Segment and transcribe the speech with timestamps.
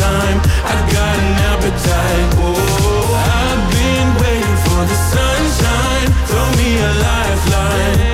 [0.00, 0.38] time.
[0.64, 2.28] I got an appetite.
[2.38, 6.08] Oh, I've been waiting for the sunshine.
[6.28, 8.13] Throw me a lifeline.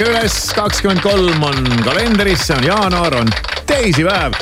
[0.00, 3.28] Ärka üles, kakskümmend kolm on kalendris, see on jaanuar, on
[3.68, 4.32] teisipäev.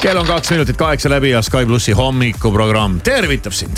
[0.00, 3.76] kell on kaks minutit kaheksa läbi ja Sky plussi hommikuprogramm tervitab sind.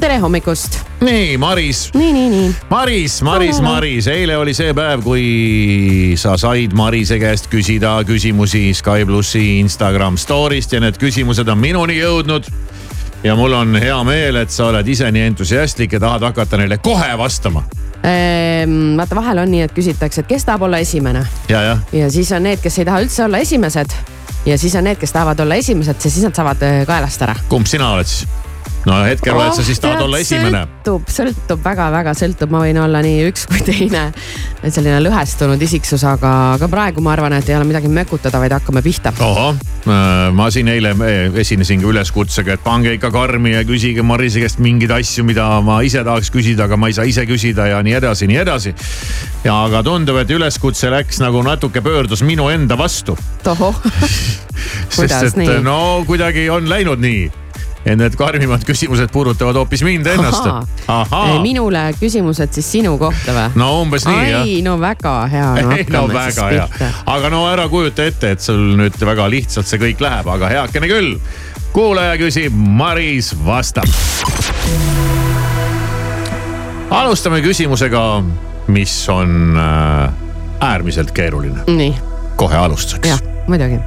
[0.00, 0.78] tere hommikust.
[1.00, 1.90] nii, Maris.
[1.94, 2.54] nii, nii, nii.
[2.70, 9.04] Maris, Maris, Maris, eile oli see päev, kui sa said Marise käest küsida küsimusi Sky
[9.04, 12.48] plussi Instagram story'st ja need küsimused on minuni jõudnud
[13.24, 16.78] ja mul on hea meel, et sa oled ise nii entusiastlik ja tahad hakata neile
[16.78, 17.66] kohe vastama.
[18.00, 22.08] Ehm, vaata, vahel on nii, et küsitakse, et kes tahab olla esimene ja, jah, ja
[22.10, 23.92] siis on need, kes ei taha üldse olla esimesed
[24.48, 27.36] ja siis on need, kes tahavad olla esimesed, siis nad saavad äh, kaelast ära.
[27.52, 28.39] kumb sina oled siis?
[28.88, 30.62] No hetkel oled sa siis tahad olla esimene.
[30.80, 34.06] sõltub, sõltub väga-väga sõltub, ma võin olla nii üks kui teine.
[34.60, 38.82] selline lõhestunud isiksus, aga, aga praegu ma arvan, et ei ole midagi mökutada, vaid hakkame
[38.84, 39.12] pihta.
[39.24, 39.58] ohoh,
[40.36, 44.62] ma siin eile eh, esinesin ka üleskutsega, et pange ikka karmi ja küsige Marise käest
[44.62, 47.98] mingeid asju, mida ma ise tahaks küsida, aga ma ei saa ise küsida ja nii
[48.00, 48.74] edasi, nii edasi.
[49.44, 53.16] ja aga tundub, et üleskutse läks nagu natuke pöördus minu enda vastu.
[53.44, 53.76] tohoh,
[54.96, 55.60] sest et nii?
[55.64, 57.30] no kuidagi on läinud nii.
[57.84, 60.44] Et need karmimad küsimused puudutavad hoopis mind ennast.
[61.42, 63.46] minule küsimused siis sinu kohta või?
[63.60, 65.76] no umbes nii jah ai, no väga hea no,.
[65.76, 66.66] ei no väga hea,
[67.14, 70.90] aga no ära kujuta ette, et sul nüüd väga lihtsalt see kõik läheb, aga heakene
[70.90, 71.14] küll.
[71.72, 73.88] kuulaja küsib, Maris vastab.
[76.90, 78.04] alustame küsimusega,
[78.68, 80.12] mis on äh,
[80.68, 81.94] äärmiselt keeruline, nii,
[82.36, 83.80] kohe alustuseks jah, muidugi.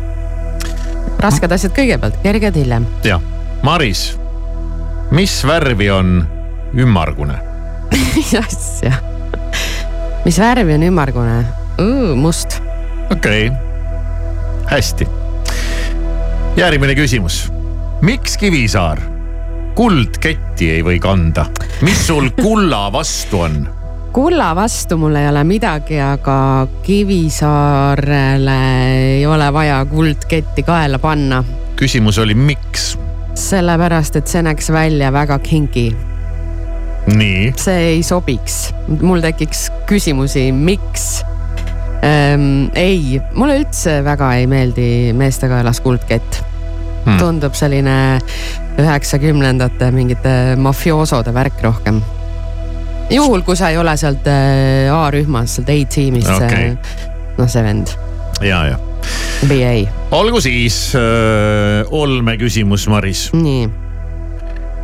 [1.21, 2.89] rasked asjad kõigepealt, kerged hiljem.
[3.05, 3.21] jah,
[3.63, 4.19] Maris,
[5.11, 6.25] mis värvi on
[6.75, 7.37] ümmargune?
[8.15, 8.91] mis asja?
[10.25, 11.45] mis värvi on ümmargune?
[12.15, 12.59] must.
[13.11, 13.57] okei okay.,
[14.67, 15.07] hästi.
[16.57, 17.51] järgmine küsimus.
[18.01, 18.99] miks Kivisaar
[19.79, 21.45] kuldketti ei või kanda?
[21.87, 23.55] mis sul kulla vastu on?
[24.11, 28.59] kulla vastu mul ei ole midagi, aga Kivisaarele
[28.91, 31.43] ei ole vaja kuldketti kaela panna.
[31.79, 32.97] küsimus oli, miks?
[33.39, 35.89] sellepärast, et see näeks välja väga kingi.
[37.13, 38.73] nii, see ei sobiks.
[39.01, 41.23] mul tekiks küsimusi, miks
[42.03, 42.71] ähm,.
[42.75, 44.87] ei, mulle üldse väga ei meeldi
[45.17, 46.43] meeste kaelas kuldkett
[47.03, 47.17] Hmm.
[47.19, 47.95] tundub selline
[48.79, 51.99] üheksakümnendate mingite mafioosode värk rohkem.
[53.11, 56.69] juhul, kui sa ei ole sealt äh, A-rühmas, sealt A-tiimist see,
[57.37, 57.91] noh, see vend,
[58.39, 58.79] ja, ja
[59.47, 59.73] BA,
[60.11, 63.29] olgu siis äh, olme küsimus, Maris.
[63.33, 63.69] nii.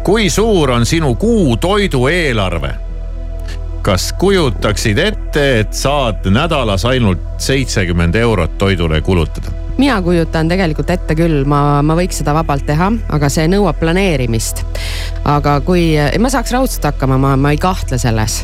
[0.03, 2.75] kui suur on sinu kuu toidueelarve?
[3.81, 9.55] kas kujutaksid ette, et saad nädalas ainult seitsekümmend eurot toidule kulutada?
[9.79, 14.65] mina kujutan tegelikult ette küll, ma, ma võiks seda vabalt teha, aga see nõuab planeerimist.
[15.23, 18.41] aga kui, ma saaks raudselt hakkama, ma, ma ei kahtle selles.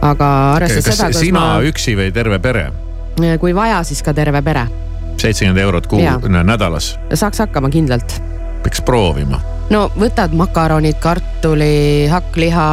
[0.00, 1.62] aga arvestades kas seda, sina ma...
[1.68, 2.70] üksi või terve pere?
[3.42, 4.66] kui vaja, siis ka terve pere.
[5.20, 6.00] Seitsekümmend eurot kuu
[6.42, 8.20] nädalas, saaks hakkama kindlalt.
[8.62, 9.40] Peaks proovima.
[9.72, 12.66] No võtad makaronid, kartuli, hakkliha,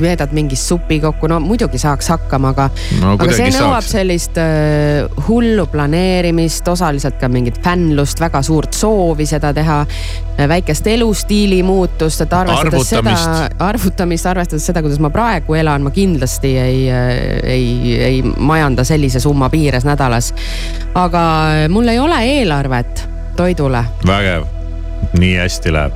[0.00, 2.68] veedad mingi supi kokku, no muidugi saaks hakkama, aga
[3.00, 3.92] no aga see nõuab saaks.
[3.96, 9.82] sellist äh, hullu planeerimist, osaliselt ka mingit fännlust, väga suurt soovi seda teha,
[10.48, 15.92] väikest elustiili muutust, et arvestades seda Arvutamist., arvutamist, arvestades seda, kuidas ma praegu elan, ma
[15.94, 17.68] kindlasti ei, ei,
[18.08, 20.32] ei majanda sellise summa piires nädalas.
[20.94, 21.22] aga
[21.70, 23.06] mul ei ole eelarvet
[23.36, 24.44] toidule vägev,
[25.18, 25.92] nii hästi läheb.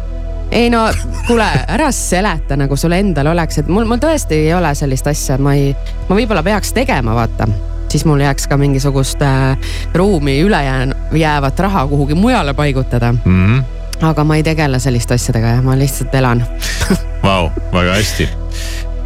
[0.50, 0.86] ei no
[1.26, 5.38] kuule, ära seleta nagu sul endal oleks, et mul, mul tõesti ei ole sellist asja,
[5.38, 5.72] ma ei,
[6.08, 7.48] ma võib-olla peaks tegema, vaata
[7.88, 9.58] siis mul jääks ka mingisugust äh,
[9.94, 13.12] ruumi ülejäävat raha kuhugi mujale paigutada.
[13.12, 13.64] Mm -hmm.
[14.06, 16.44] aga ma ei tegele selliste asjadega jah, ma lihtsalt elan.
[17.24, 18.28] Vau, väga hästi.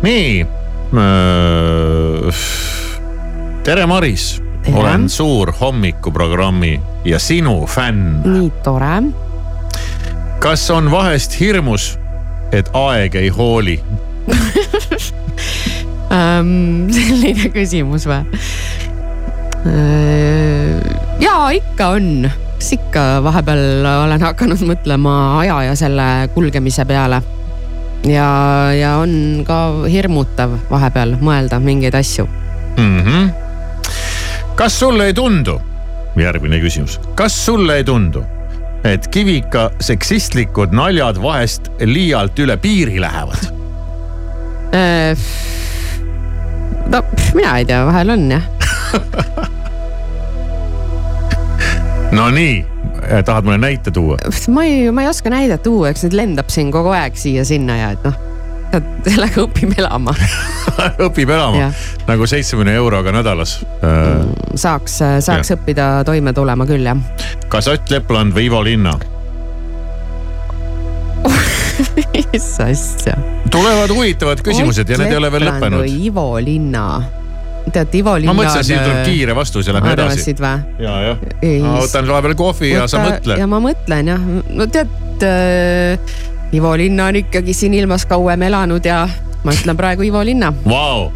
[0.03, 0.47] nii.
[3.63, 4.43] tere, Maris.
[4.75, 8.23] Olen suur hommikuprogrammi ja sinu fänn.
[8.25, 9.03] nii tore.
[10.41, 11.99] Kas on vahest hirmus,
[12.53, 13.77] et aeg ei hooli?
[16.17, 16.89] ähm,.
[16.95, 18.41] selline küsimus või?
[21.21, 27.21] ja ikka on, kas ikka vahepeal olen hakanud mõtlema aja ja selle kulgemise peale.
[28.09, 28.31] ja,
[28.73, 29.61] ja on ka
[29.93, 32.25] hirmutav vahepeal mõelda mingeid asju.
[32.81, 33.01] mm.
[33.05, 33.31] -hmm.
[34.57, 35.61] kas sulle ei tundu,
[36.17, 38.25] järgmine küsimus, kas sulle ei tundu,
[38.85, 43.49] et Kivika seksistlikud naljad vahest liialt üle piiri lähevad?
[46.93, 47.03] no
[47.35, 48.43] mina ei tea, vahel on jah.
[52.11, 52.67] Nonii,
[53.25, 54.17] tahad mulle näite tuua?
[54.49, 57.91] ma ei, ma ei oska näidet tuua, eks neid lendab siin kogu aeg siia-sinna ja
[57.95, 58.30] et noh,
[59.07, 60.15] sellega õpib elama.
[61.07, 61.71] õpib elama
[62.09, 63.59] nagu seitsmekümne euroga nädalas.
[64.55, 67.01] saaks, saaks õppida toime tulema küll jah.
[67.53, 68.99] kas Ott Lepland või Ivo Linna?
[72.33, 73.15] mis asja.
[73.51, 75.89] tulevad huvitavad küsimused ja need ei ole veel lõppenud.
[75.89, 76.85] Ivo Linna.
[77.71, 78.33] tead, Ivo Linna.
[78.33, 80.35] ma mõtlesin, siin tuleb kiire vastus ja lähme edasi.
[80.81, 81.23] ja, jah.
[81.65, 83.49] Ma võtan vahepeal kohvi ja sa mõtle ja.
[83.51, 84.27] ma mõtlen jah,
[84.57, 86.15] no tead äh,,
[86.53, 89.05] Ivo Linna on ikkagi siin ilmas kauem elanud ja
[89.45, 90.53] ma ütlen praegu Ivo Linna.
[90.67, 91.13] Vau,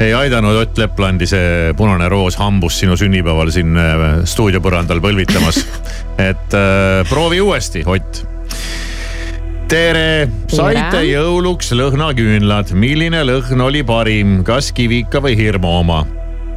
[0.00, 5.60] ei aidanud Ott Leplandi see punane roos hambus sinu sünnipäeval siin äh, stuudiopõrandal põlvitamas.
[6.30, 8.24] et äh, proovi uuesti, Ott.
[9.68, 16.02] tere, saite jõuluks lõhnaküünlad, milline lõhn oli parim, kas Kivika või Hirmu oma?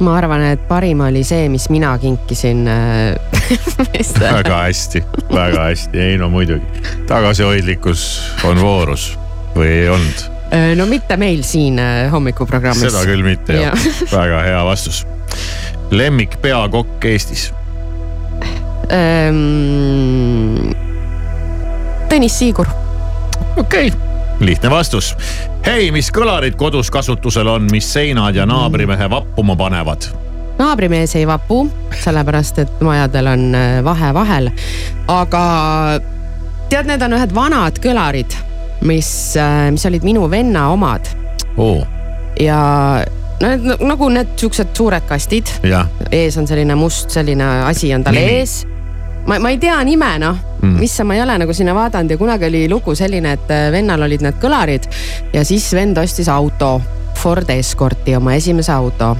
[0.00, 3.14] Ma arvan, et parim oli see, mis mina kinkisin äh,
[4.20, 5.02] väga hästi,
[5.32, 6.82] väga hästi, ei no muidugi.
[7.08, 8.06] tagasihoidlikkus
[8.44, 9.12] on voorus
[9.56, 10.24] või ei olnud?
[10.78, 12.86] no mitte meil siin äh, hommikuprogrammis.
[12.86, 14.02] seda küll mitte jah Jah.
[14.20, 15.04] väga hea vastus.
[15.90, 17.50] lemmik peakokk Eestis?
[18.92, 20.74] ähm,.
[22.06, 22.68] Tõnis Siigur.
[23.56, 24.05] okei okay.,
[24.40, 25.14] lihtne vastus.
[25.66, 30.08] hei, mis kõlarid kodus kasutusel on, mis seinad ja naabrimehe vappuma panevad?
[30.58, 31.66] naabrimees ei vapu,
[32.04, 34.50] sellepärast et majadel on äh, vahe vahel.
[35.08, 35.42] aga
[36.68, 38.38] tead, need on ühed vanad kõlarid,
[38.86, 39.10] mis,
[39.70, 41.08] mis olid minu venna omad
[41.56, 41.80] oo,
[42.40, 42.60] ja
[43.40, 45.50] no nagu need siuksed suured kastid,
[46.12, 48.40] ees on selline must selline asi on tal Nimi?
[48.40, 48.62] ees.
[49.26, 50.80] ma, ma ei tea nime noh Mm.
[50.80, 54.02] mis ma ei ole nagu sinna vaadanud ja kunagi oli lugu selline, et äh, vennal
[54.02, 54.88] olid need kõlarid
[55.34, 56.80] ja siis vend ostis auto,
[57.16, 59.16] Ford Escorti, oma esimese auto.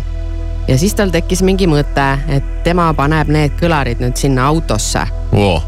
[0.68, 5.60] ja siis tal tekkis mingi mõte, et tema paneb need kõlarid nüüd sinna autosse oo,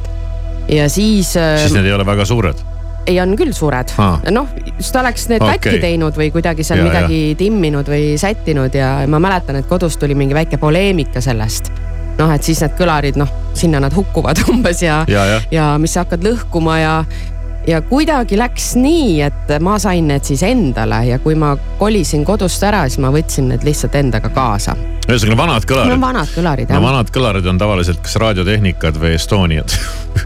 [0.69, 2.65] ja siis, äh, siis need ei ole väga suured.
[3.07, 4.19] ei on küll suured Aa.
[4.31, 5.59] noh, siis ta oleks need okay.
[5.59, 7.37] katki teinud või kuidagi seal ja, midagi ja.
[7.45, 11.71] timminud või sättinud ja ma mäletan, et kodus tuli mingi väike poleemika sellest.
[12.19, 15.95] noh, et siis need kõlarid, noh, sinna nad hukkuvad umbes ja, ja, jah, ja mis
[15.97, 16.95] sa hakkad lõhkuma ja,
[17.69, 22.63] ja kuidagi läks nii, et ma sain need siis endale ja kui ma kolisin kodust
[22.67, 24.77] ära, siis ma võtsin need lihtsalt endaga kaasa.
[25.09, 26.01] ühesõnaga vanad kõlarid.
[26.03, 26.87] vanad kõlarid no jah.
[26.91, 29.75] vanad kõlarid on tavaliselt kas raadiotehnikad või Estoniad.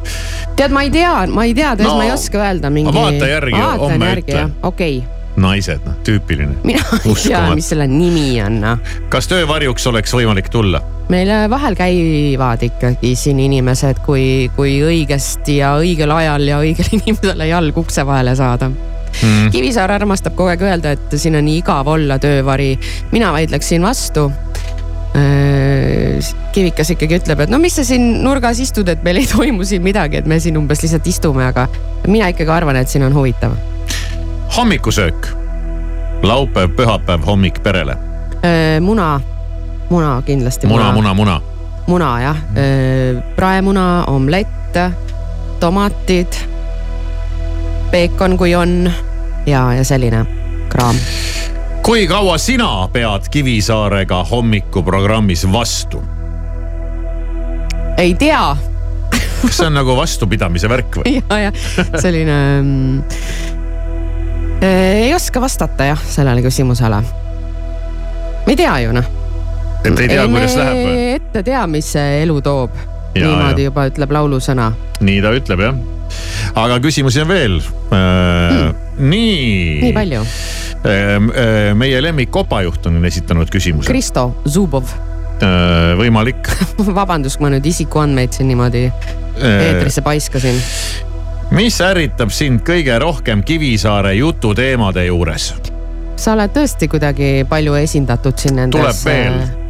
[0.59, 2.95] tead, ma ei tea, ma ei tea, tõesti No, ma ei oska öelda mingi.
[2.95, 4.47] vaata järgi, homme ütle.
[4.63, 6.59] okei okay., naised, noh, tüüpiline.
[6.65, 10.83] mina ei tea, mis selle nimi on noh kas töövarjuks oleks võimalik tulla?
[11.13, 17.53] Meil vahel käivad ikkagi siin inimesed, kui, kui õigesti ja õigel ajal ja õigele inimesele
[17.53, 18.73] jalg ukse vahele saada
[19.21, 19.51] Mm.
[19.53, 22.79] Kivisaar armastab kogu aeg öelda, et siin on igav olla töövari.
[23.13, 24.31] mina vaidleksin vastu.
[26.53, 29.83] Kivikas ikkagi ütleb, et no mis sa siin nurgas istud, et meil ei toimu siin
[29.85, 31.67] midagi, et me siin umbes lihtsalt istume, aga
[32.09, 33.53] mina ikkagi arvan, et siin on huvitav.
[34.57, 35.29] hommikusöök.
[36.23, 37.97] laupäev, pühapäev, hommik perele.
[38.81, 39.21] muna,
[39.93, 40.67] muna kindlasti.
[40.67, 41.41] muna, muna, muna.
[41.87, 42.37] muna jah,
[43.37, 44.81] praemuna, omlett,
[45.61, 46.41] tomatid,
[47.93, 48.93] peekon, kui on
[49.47, 50.25] ja, ja selline
[50.73, 50.97] kraam.
[51.83, 56.03] kui kaua sina pead Kivisaarega hommikuprogrammis vastu?
[57.99, 58.57] ei tea
[59.43, 61.17] kas see on nagu vastupidamise värk või?
[61.19, 61.53] ja, ja
[62.01, 63.03] selline mm,.
[64.63, 67.03] ei oska vastata jah sellele küsimusele.
[68.47, 69.11] me ei tea ju noh.
[69.85, 71.05] Et ei tea, kuidas läheb või?
[71.17, 72.81] ette tea, mis see elu toob.
[73.13, 73.69] Niimoodi ja.
[73.69, 74.71] juba ütleb laulusõna.
[75.05, 75.81] nii ta ütleb jah.
[76.63, 77.59] aga küsimusi on veel
[77.93, 78.71] äh,.
[78.99, 79.81] nii.
[79.87, 80.25] nii palju.
[81.79, 83.91] meie lemmik kopajuht on esitanud küsimuse.
[83.91, 84.91] Kristo Zubov,
[86.01, 86.49] võimalik.
[87.01, 90.59] vabandust, kui ma nüüd isikuandmeid siin niimoodi eetrisse paiskasin.
[91.53, 95.53] mis ärritab sind kõige rohkem Kivisaare jututeemade juures?
[96.23, 98.79] sa oled tõesti kuidagi palju esindatud siin nendes.
[98.79, 99.62] Tuleb veel.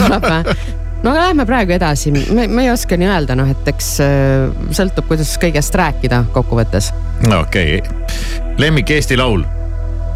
[0.00, 0.56] Tuleb või?
[1.04, 4.68] no aga lähme praegu edasi, me, me ei oska nii öelda, noh, et eks äh,
[4.74, 6.90] sõltub, kuidas kõigest rääkida kokkuvõttes.
[7.28, 8.14] okei okay.,
[8.58, 9.44] lemmik Eesti Laul,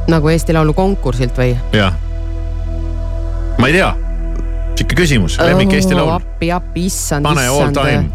[0.09, 1.53] nagu Eesti Laulu konkursilt või?
[1.77, 1.93] jah.
[3.59, 3.93] ma ei tea,
[4.79, 8.09] sihuke küsimus, lemmik Eesti Laul, appi, appi, issand, pane all time.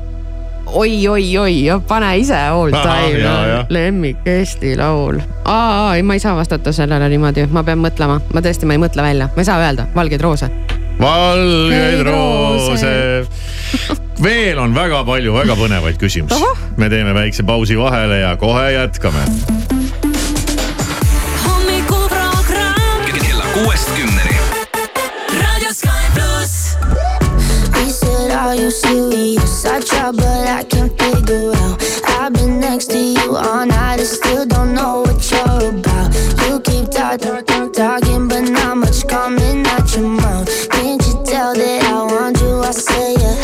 [0.73, 1.55] oi, oi, oi,
[1.87, 5.21] pane ise all time jaa., lemmik Eesti Laul.
[5.45, 8.87] aa, ei, ma ei saa vastata sellele niimoodi, ma pean mõtlema, ma tõesti, ma ei
[8.87, 10.49] mõtle välja, ma ei saa öelda, Valgeid roose.
[10.99, 13.27] Valgeid roose.
[14.23, 16.43] veel on väga palju väga põnevaid küsimusi
[16.77, 19.23] me teeme väikse pausi vahele ja kohe jätkame.
[21.45, 24.37] hommikuprogramm kella kuuest kümneni.
[25.41, 26.77] Raadio Sky pluss.
[28.33, 29.65] Are you serious?
[29.65, 31.81] I try, but I can't figure out.
[32.05, 36.13] I've been next to you all night and still don't know what you're about.
[36.47, 40.72] You keep talking, talking, but not much coming out your mouth.
[42.73, 43.42] Say, yeah.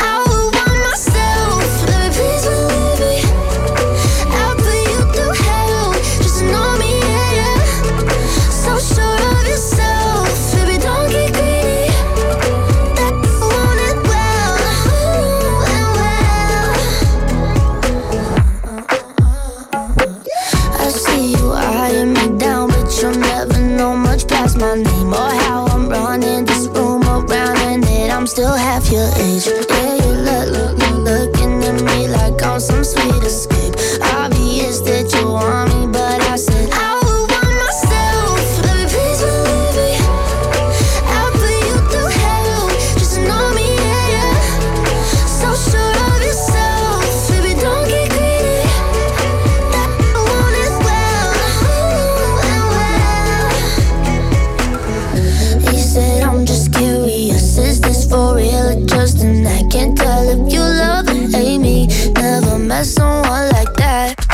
[64.00, 64.29] That.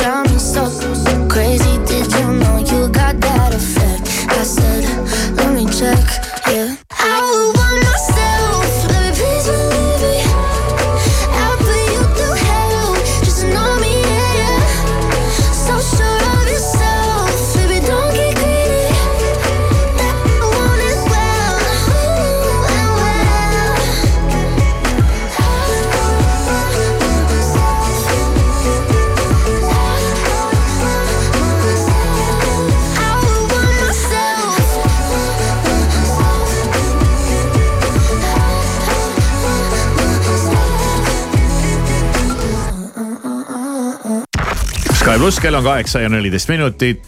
[45.46, 47.04] Kell on kaheksa ja neliteist minutit.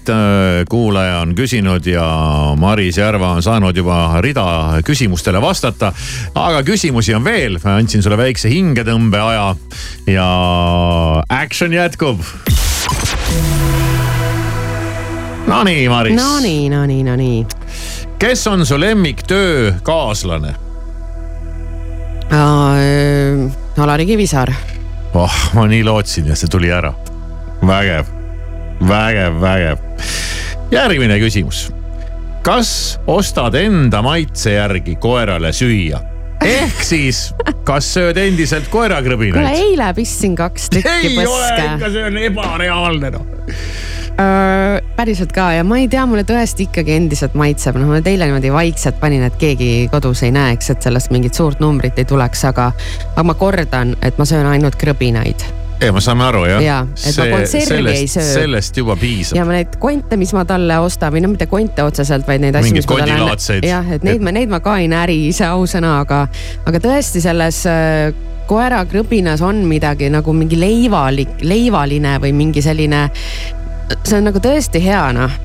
[0.69, 2.05] kuulaja on küsinud ja
[2.55, 4.43] Maris Järva on saanud juba rida
[4.85, 5.89] küsimustele vastata.
[6.35, 9.55] aga küsimusi on veel, andsin sulle väikse hingetõmbeaja
[10.13, 10.27] ja
[11.29, 12.21] action jätkub.
[15.47, 16.21] Nonii, Maris.
[16.21, 17.45] Nonii, nonii, nonii.
[18.19, 20.53] kes on su lemmiktöökaaslane?
[23.77, 24.53] Alari Kivisaar,
[25.13, 26.93] oh, ma nii lootsin ja see tuli ära.
[27.67, 28.16] vägev,
[28.81, 29.77] vägev, vägev.
[30.71, 31.67] järgmine küsimus.
[32.41, 35.99] kas ostad enda maitse järgi koerale süüa?
[36.45, 37.31] ehk siis,
[37.65, 39.57] kas sööd endiselt kuule koerakrõbinaid?
[39.57, 41.91] eile pistsin kaks tükki ei ole ikka, põske.
[41.95, 43.25] see on ebareaalne noh.
[44.97, 48.53] päriselt ka ja ma ei tea, mulle tõesti ikkagi endiselt maitseb, noh ma teile niimoodi
[48.53, 52.71] vaikselt panin, et keegi kodus ei näeks, et sellest mingit suurt numbrit ei tuleks, aga,
[53.13, 55.66] aga ma kordan, et ma söön ainult krõbinaid.
[55.81, 56.79] ei, me saame aru jah Jaa,
[57.09, 58.25] et ma konservi ei söö.
[58.25, 61.85] sellest juba piisab ja ma neid konte, mis ma talle ostan või no mitte konte
[61.85, 63.67] otseselt, vaid neid asju, mis ma talle kondilaadseid.
[63.67, 66.23] jah, et neid ma, neid ma ka ei näri ise ausõna, aga,
[66.69, 68.09] aga tõesti selles äh,
[68.47, 73.07] koerakrõbinas on midagi nagu mingi leivalik, leivaline või mingi selline.
[74.03, 75.43] see on nagu tõesti hea noh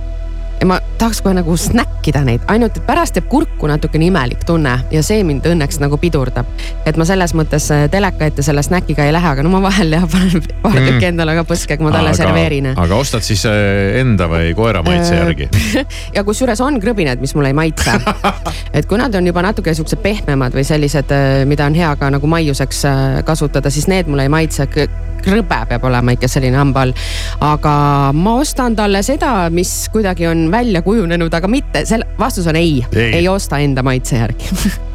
[0.61, 4.75] ja ma tahaks kohe nagu snäkkida neid, ainult et pärast jääb kurku natukene imelik tunne
[4.92, 6.47] ja see mind õnneks nagu pidurdab.
[6.87, 9.92] et ma selles mõttes äh, teleka ette selle snäkiga ei lähe, aga no ma vahel
[9.97, 12.73] jah panen vahel tükk endale ka põske, kui ma talle serveerin.
[12.76, 15.49] aga ostad siis äh, enda või koera maitse järgi?
[16.16, 17.97] ja kusjuures on krõbinad, mis mulle ei maitse.
[18.76, 21.12] et kui nad on juba natuke siuksed pehmemad või sellised,
[21.49, 24.68] mida on hea ka nagu maiuseks äh, kasutada, siis need mulle ei maitse.
[25.24, 26.94] Krõbe peab olema ikka selline hamba all.
[27.40, 27.74] aga
[28.16, 32.80] ma ostan talle seda, mis kuidagi on välja kujunenud, aga mitte, selle vastus on ei,
[32.92, 33.02] Ei.
[33.02, 34.50] ei., ei osta enda maitse järgi.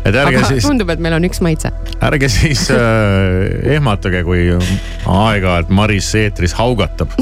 [0.06, 1.72] et ärge aga siis, tundub, et meil on üks maitse.
[2.10, 7.14] ärge siis äh, ehmatage, kui aeg-ajalt Maris eetris haugatab.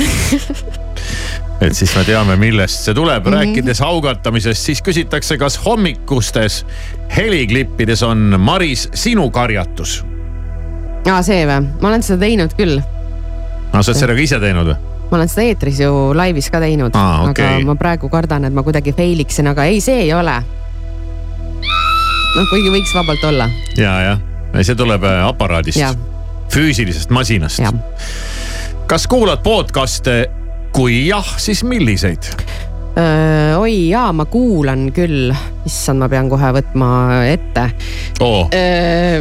[1.62, 3.32] et siis me teame, millest see tuleb mm.
[3.32, 3.38] -hmm.
[3.40, 6.66] rääkides haugatamisest, siis küsitakse, kas hommikustes
[7.16, 10.04] heliklippides on Maris sinu karjatus?
[11.06, 11.62] aa, see või?
[11.82, 12.82] ma olen seda teinud küll.
[13.76, 14.78] No sa oled seda ka ise teinud või?
[15.10, 17.46] ma olen seda eetris ju laivis ka teinud Aa, okei.
[17.60, 20.36] aga ma praegu kardan, et ma kuidagi fail iksin, aga ei, see ei ole.
[22.36, 24.24] noh, kuigi võiks vabalt olla, ja, jah,
[24.62, 26.00] see tuleb äh, aparaadist
[26.56, 27.64] füüsilisest masinast.
[28.88, 30.26] kas kuulad podcast'e?
[30.76, 32.32] kui jah, siis milliseid?
[33.58, 35.34] Oi jaa, ma kuulan küll,
[35.68, 36.90] issand, ma pean kohe võtma
[37.28, 37.66] ette.
[38.24, 38.46] oo,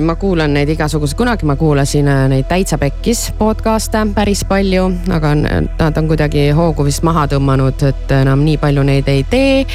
[0.06, 5.98] ma kuulan neid igasuguseid, kunagi ma kuulasin neid Täitsa Pekkis podcast'e päris palju, aga nad
[5.98, 9.66] on kuidagi hoogu vist maha tõmmanud, et enam nii palju neid ei tee.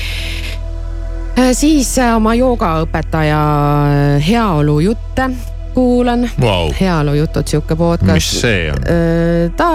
[1.54, 5.30] siis oma joogaõpetaja äh, heaolujutte
[5.74, 8.14] kuulan, vau, heaolujutud, sihuke podcast.
[8.14, 8.90] mis see on?
[9.60, 9.70] ta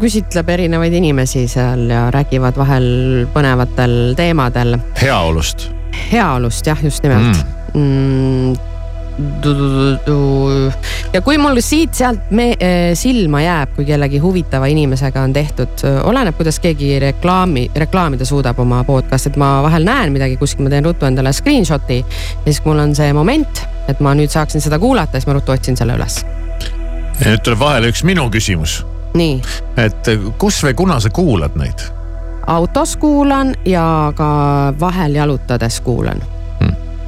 [0.00, 2.88] küsitleb erinevaid inimesi seal ja räägivad vahel
[3.34, 5.70] põnevatel teemadel heaolust.
[6.12, 8.69] heaolust jah, just nimelt mm..
[11.12, 16.36] Ja kui mul siit-sealt me- eh, silma jääb, kui kellegi huvitava inimesega on tehtud, oleneb,
[16.36, 20.84] kuidas keegi reklaami, reklaamida suudab oma podcast'i, et ma vahel näen midagi kuskil, ma teen
[20.84, 21.98] ruttu endale screenshot'i.
[22.00, 25.36] ja siis, kui mul on see moment, et ma nüüd saaksin seda kuulata, siis ma
[25.38, 26.24] ruttu otsin selle üles.
[27.24, 29.40] nüüd tuleb vahele üks minu küsimus, nii,
[29.76, 31.88] et kus või kuna sa kuulad neid?
[32.46, 36.22] autos kuulan ja ka vahel jalutades kuulan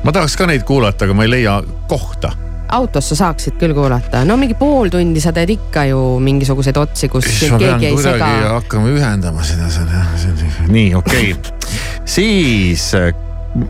[0.02, 1.58] ma tahaks ka neid kuulata, aga ma ei leia
[1.90, 2.32] kohta.
[2.72, 7.10] autos sa saaksid küll kuulata, no mingi pool tundi sa teed ikka ju mingisuguseid otsi,
[7.12, 8.30] kus pean keegi ei sega.
[8.56, 11.74] hakkama ühendama seda, on nii okei okay..
[12.04, 13.12] siis äh,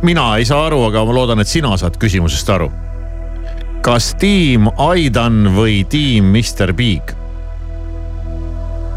[0.02, 2.70] mina ei saa aru, aga ma loodan, et sina saad küsimusest aru.
[3.82, 7.16] kas tiim Aidan või tiim Mr Big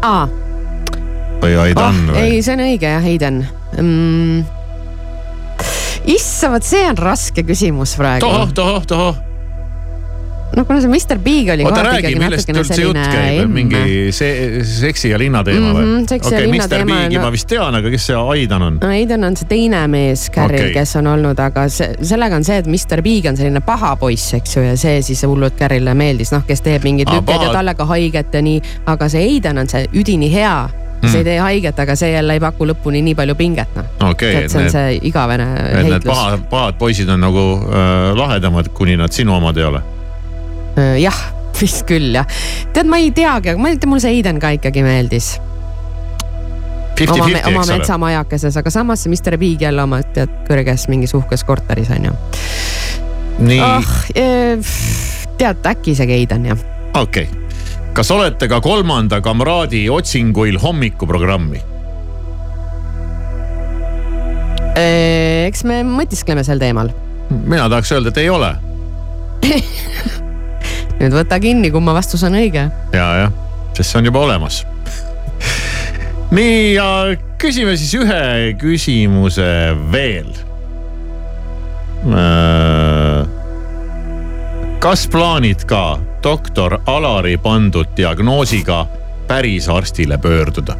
[0.06, 0.26] aa,
[1.42, 2.22] või Aidan oh, või?
[2.22, 3.42] ei, see on õige jah, Heiden
[3.74, 4.55] mm..
[6.06, 8.26] issand, vot see on raske küsimus praegu.
[8.26, 9.22] tohoh, tohoh, tohoh.
[10.56, 15.10] no kuna see Mr Big oli oota, räägi, millest üldse jutt käib, mingi see seksi
[15.10, 17.90] ja linna teema või seksi ja okei, linna Mr Bigi no- ma vist tean, aga
[17.92, 18.78] kes see Aidan on?
[18.80, 20.70] no Aiden on see teine mees Carril Okei.
[20.70, 23.96] okay., kes on olnud, aga see, sellega on see, et Mr Big on selline paha
[24.00, 27.48] poiss, eks ju, ja see siis hullult Carrile meeldis, noh, kes teeb mingeid Aa, lükked
[27.48, 28.62] ja talle ka haiget ja nii.
[28.86, 30.56] aga see Aiden on see üdini hea,
[30.96, 31.12] Hmm.
[31.12, 33.88] see ei tee haiget, aga see jälle ei paku lõpuni nii palju pinget, noh.
[34.10, 36.08] okei, et see on need, see igavene et need heitlus.
[36.08, 39.82] pahad, pahad poisid on nagu äh, lahedamad, kuni nad sinu omad ei ole.
[41.02, 41.20] jah,
[41.60, 42.24] vist küll jah.
[42.72, 45.36] tead, ma ei teagi, aga ma ei tea, mulle see Aiden ka ikkagi meeldis.
[45.36, 47.78] oma, Fifty-fifty, oma eks ole.
[47.78, 52.18] metsamajakeses, aga samas see Mr Big jälle oma tead kõrges mingis uhkes korteris on ju.
[53.52, 53.96] nii ah,
[55.36, 56.70] tead äkki isegi Aiden jah.
[56.94, 57.45] okei okay.,
[57.96, 61.62] kas olete ka kolmanda kamraadi otsinguil hommikuprogrammi?
[64.76, 66.90] eks me mõtiskleme sel teemal.
[67.32, 68.50] mina tahaks öelda, et ei ole
[71.00, 72.66] nüüd võta kinni, kumma vastus on õige.
[72.92, 73.32] ja, jah,
[73.78, 74.58] sest see on juba olemas.
[76.36, 76.88] nii ja
[77.40, 79.48] küsime siis ühe küsimuse
[79.94, 80.28] veel.
[84.84, 88.86] kas plaanid ka doktor Alari pandud diagnoosiga
[89.28, 90.74] päris arstile pöörduda?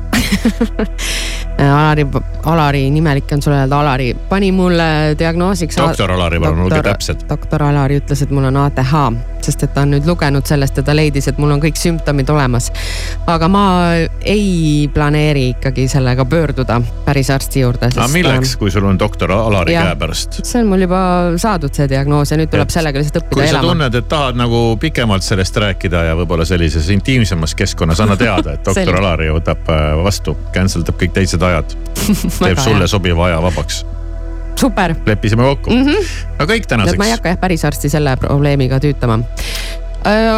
[1.59, 2.07] Alari,
[2.45, 5.77] Alari nimelik on sulle öelda Alari, pani mulle diagnoosiks.
[5.77, 7.25] doktor Alari, palun olge täpsed.
[7.29, 8.93] doktor Alari ütles, et mul on ATH,
[9.43, 12.29] sest et ta on nüüd lugenud sellest ja ta leidis, et mul on kõik sümptomid
[12.31, 12.69] olemas.
[13.27, 13.65] aga ma
[14.21, 19.73] ei planeeri ikkagi sellega pöörduda päris arsti juurde, aga milleks, kui sul on doktor Alari
[19.73, 19.89] Jah.
[19.89, 20.41] käe pärast?
[20.45, 21.01] see on mul juba
[21.41, 23.73] saadud see diagnoos ja nüüd tuleb Et sellega lihtsalt õppida kui sa elama.
[23.73, 28.65] tunned, et tahad nagu pikemalt sellest rääkida ja võib-olla sellises intiimsemas keskkonnas, anna teada, et
[28.69, 29.01] doktor.
[29.01, 31.77] Alari võtab äh, vastu, cancel dab kõik teised ajad.
[32.45, 33.85] teeb sulle sobiva aja vabaks.
[34.61, 35.85] super, leppisime kokku mm.
[35.85, 36.09] -hmm.
[36.39, 37.11] no kõik et ma ei tänaseks.
[37.17, 39.21] hakka jah päris arsti selle probleemiga tüütama.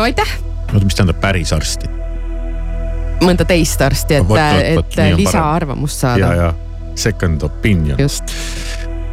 [0.02, 0.38] aitäh,
[0.74, 1.90] oota, mis tähendab päris arsti?
[3.24, 4.34] mõnda teist arsti, et
[4.78, 6.54] et lisaarvamust saada.
[6.94, 7.98] second opinion.
[7.98, 8.34] just,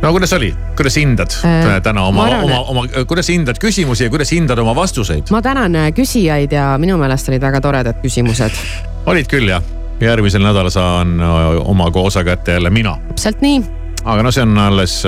[0.01, 4.31] no kuidas oli, kuidas hindad Äh, täna oma oma, oma, kuidas hindad küsimusi ja kuidas
[4.31, 5.31] hindad oma vastuseid?
[5.31, 8.61] ma tänan äh, küsijaid ja minu meelest olid väga toredad küsimused.
[9.05, 9.63] olid küll jah,
[10.01, 11.21] järgmisel nädalal saan
[11.63, 13.63] oma koosa kätte jälle mina, täpselt nii,
[14.03, 15.03] aga no see on alles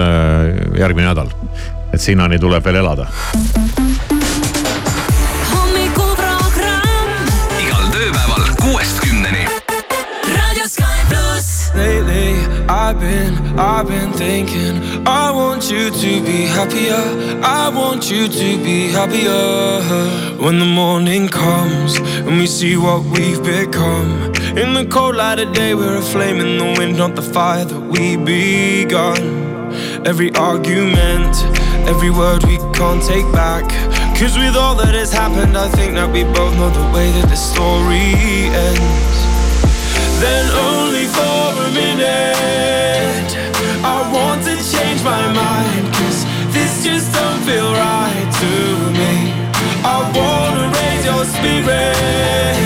[0.80, 1.34] järgmine nädal.
[1.94, 3.08] et sinnani tuleb veel elada.
[11.78, 12.34] Lately,
[12.68, 15.06] I've been, I've been thinking.
[15.06, 17.04] I want you to be happier.
[17.44, 20.40] I want you to be happier.
[20.44, 24.37] When the morning comes and we see what we've become.
[24.58, 27.64] In the cold light of day, we're a flame in the wind, not the fire
[27.64, 29.22] that we begun.
[30.06, 31.36] Every argument,
[31.88, 33.66] every word we can't take back.
[34.18, 37.30] Cause with all that has happened, I think that we both know the way that
[37.30, 38.10] this story
[38.50, 39.28] ends
[40.20, 43.30] then only for a minute.
[43.86, 48.52] I want to change my mind, cause this just don't feel right to
[48.98, 49.14] me.
[49.86, 52.57] I wanna raise your spirits.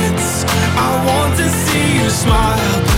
[2.21, 2.90] Smile,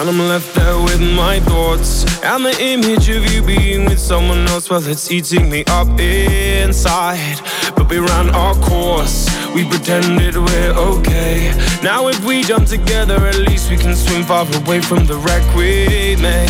[0.00, 4.48] and I'm left there with my thoughts and the image of you being with someone
[4.48, 7.38] else, well, it's eating me up inside.
[7.76, 9.28] But we ran our course.
[9.54, 11.52] We pretended we're okay.
[11.82, 15.44] Now if we jump together, at least we can swim far away from the wreck
[15.54, 16.48] we made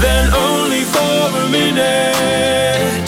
[0.00, 3.06] then only for a minute.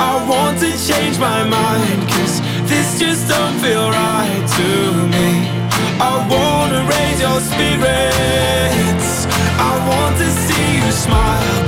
[0.00, 5.43] I want to change my mind, cause this just don't feel right to me.
[7.40, 9.26] Spirits.
[9.58, 11.62] I want to see you smile,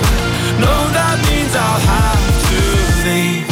[0.60, 2.60] no, that means I'll have to
[3.06, 3.46] leave.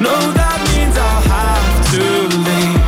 [0.00, 2.02] No, that means I'll have to
[2.46, 2.82] leave.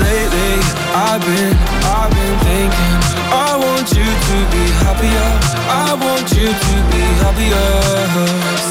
[0.00, 0.54] Lately,
[0.94, 2.94] I've been, I've been thinking.
[3.30, 5.30] I want you to be happier.
[5.68, 8.63] I want you to be happier.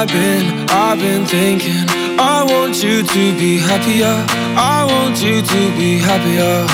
[0.00, 1.84] I've been, I've been thinking.
[2.18, 4.16] I want you to be happier.
[4.56, 6.64] I want you to be happier.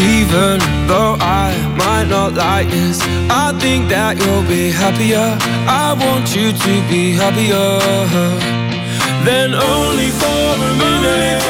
[0.00, 0.56] Even
[0.88, 5.28] though I might not like this, I think that you'll be happier.
[5.68, 7.76] I want you to be happier.
[9.28, 11.44] Then only for a minute,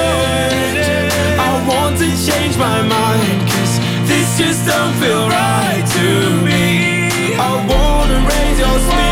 [1.39, 3.39] I want to change my mind.
[3.47, 3.79] Cause
[4.11, 6.07] this just don't feel right to
[6.43, 7.07] me.
[7.39, 9.12] I wanna raise your spirits.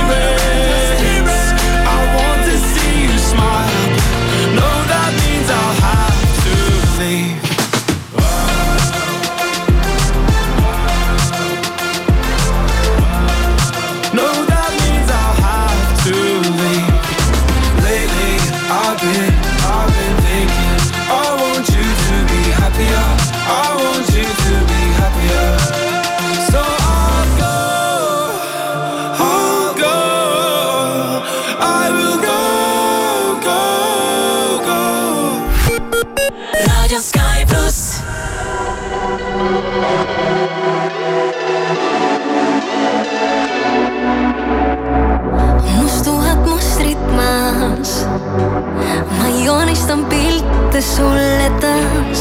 [50.81, 52.21] kui sulletas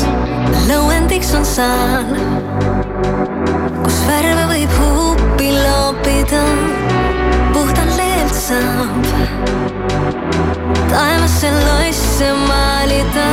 [0.67, 2.09] lõuendiks on saan,
[3.85, 6.41] kus värve võib huupi loopida,
[7.55, 9.07] puhtalt leelt saab
[10.91, 13.29] taevasse loisse maalida,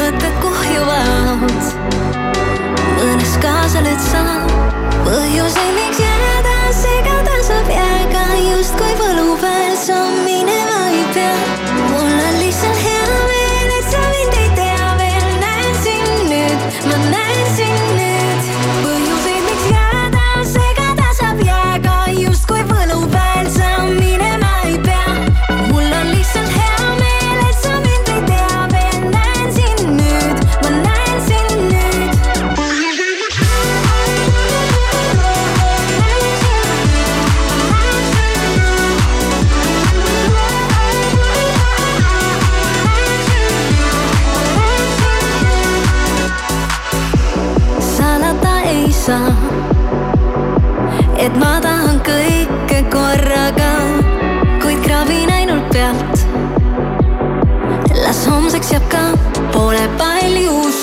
[0.00, 1.70] mõtted kuhjuvad,
[3.04, 4.56] õnnes kaasa nüüd saab,
[5.06, 10.27] põhjuseid, miks jääda, segada saab jääga justkui võlu peal samm.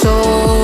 [0.06, 0.55] Palju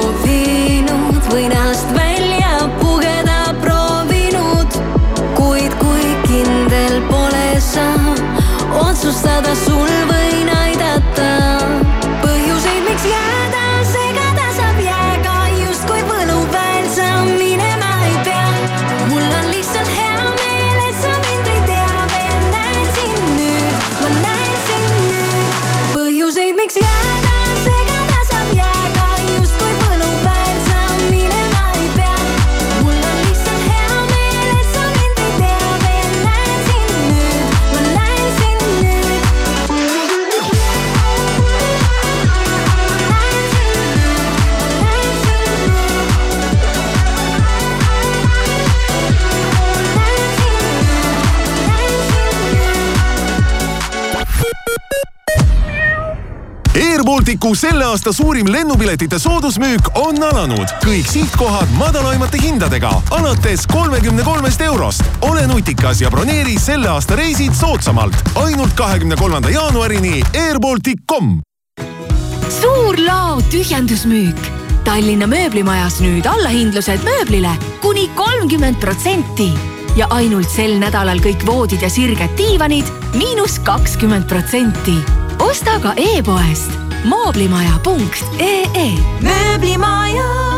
[57.42, 60.70] Airbalticu selle aasta suurim lennupiletite soodusmüük on alanud.
[60.86, 65.02] kõik sihtkohad madalaimate hindadega alates kolmekümne kolmest eurost.
[65.22, 71.42] ole nutikas ja broneeri selle aasta reisid soodsamalt ainult kahekümne kolmanda jaanuarini airbaltic.com
[72.62, 74.38] suur lao tühjendusmüük.
[74.84, 79.50] Tallinna mööblimajas nüüd allahindlused mööblile kuni kolmkümmend protsenti
[79.96, 84.98] ja ainult sel nädalal kõik voodid ja sirged diivanid miinus kakskümmend protsenti.
[85.40, 88.92] osta ka e-poest mooblimaja.ee.
[89.22, 90.51] mööblimaja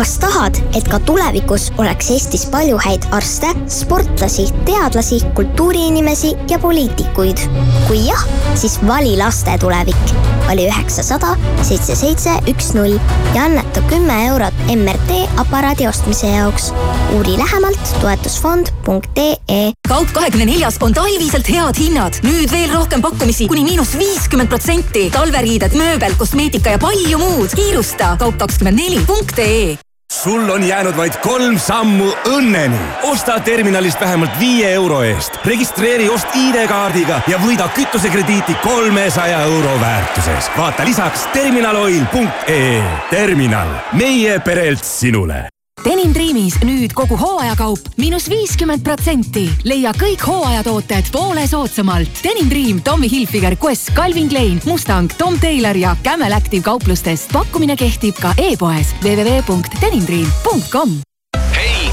[0.00, 7.42] kas tahad, et ka tulevikus oleks Eestis palju häid arste, sportlasi, teadlasi, kultuuriinimesi ja poliitikuid?
[7.84, 8.22] kui jah,
[8.56, 10.14] siis vali laste tulevik.
[10.46, 11.34] vali üheksasada
[11.68, 12.96] seitse seitse üks null
[13.34, 16.70] ja anneta kümme eurot MRT aparaadi ostmise jaoks.
[17.18, 19.60] uuri lähemalt toetusfond.ee.
[19.88, 22.22] kaup kahekümne neljas on talviselt head hinnad.
[22.24, 25.10] nüüd veel rohkem pakkumisi kuni miinus viiskümmend protsenti.
[25.12, 27.52] talveriided, mööbel, kosmeetika ja palju muud.
[27.52, 29.76] kiirusta kaup kakskümmend neli punkt ee
[30.22, 32.80] sul on jäänud vaid kolm sammu õnneni.
[33.02, 40.50] osta terminalist vähemalt viie euro eest, registreeri ost ID-kaardiga ja võida kütusekrediiti kolmesaja euro väärtuses.
[40.56, 42.82] vaata lisaks terminaloil.ee.
[43.10, 45.46] terminal, meie perelt sinule
[45.84, 49.46] Denim Dreamis nüüd kogu hooajakaup miinus viiskümmend protsenti.
[49.64, 52.22] leia kõik hooajatooted poole soodsamalt.
[52.24, 57.32] Denim Dream, Tommy Hilfiger, Quest, Calvin Klein, Mustang, Tom Taylor ja Camel Active kauplustest.
[57.32, 61.09] pakkumine kehtib ka e-poes www.denimdream.com.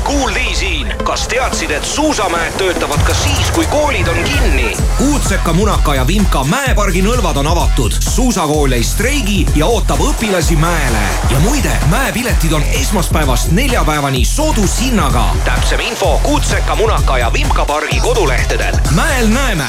[0.07, 4.77] Kuuldi siin, kas teadsid, et suusamäed töötavad ka siis, kui koolid on kinni?
[4.97, 7.91] Kuutseka, Munaka ja Vimka mäepargi nõlvad on avatud.
[7.99, 11.03] suusakool ei streigi ja ootab õpilasi mäele.
[11.29, 15.25] ja muide, mäepiletid on esmaspäevast neljapäevani soodushinnaga.
[15.43, 18.75] täpsem info Kuutseka, Munaka ja Vimka pargi kodulehtedel.
[18.95, 19.67] mäel näeme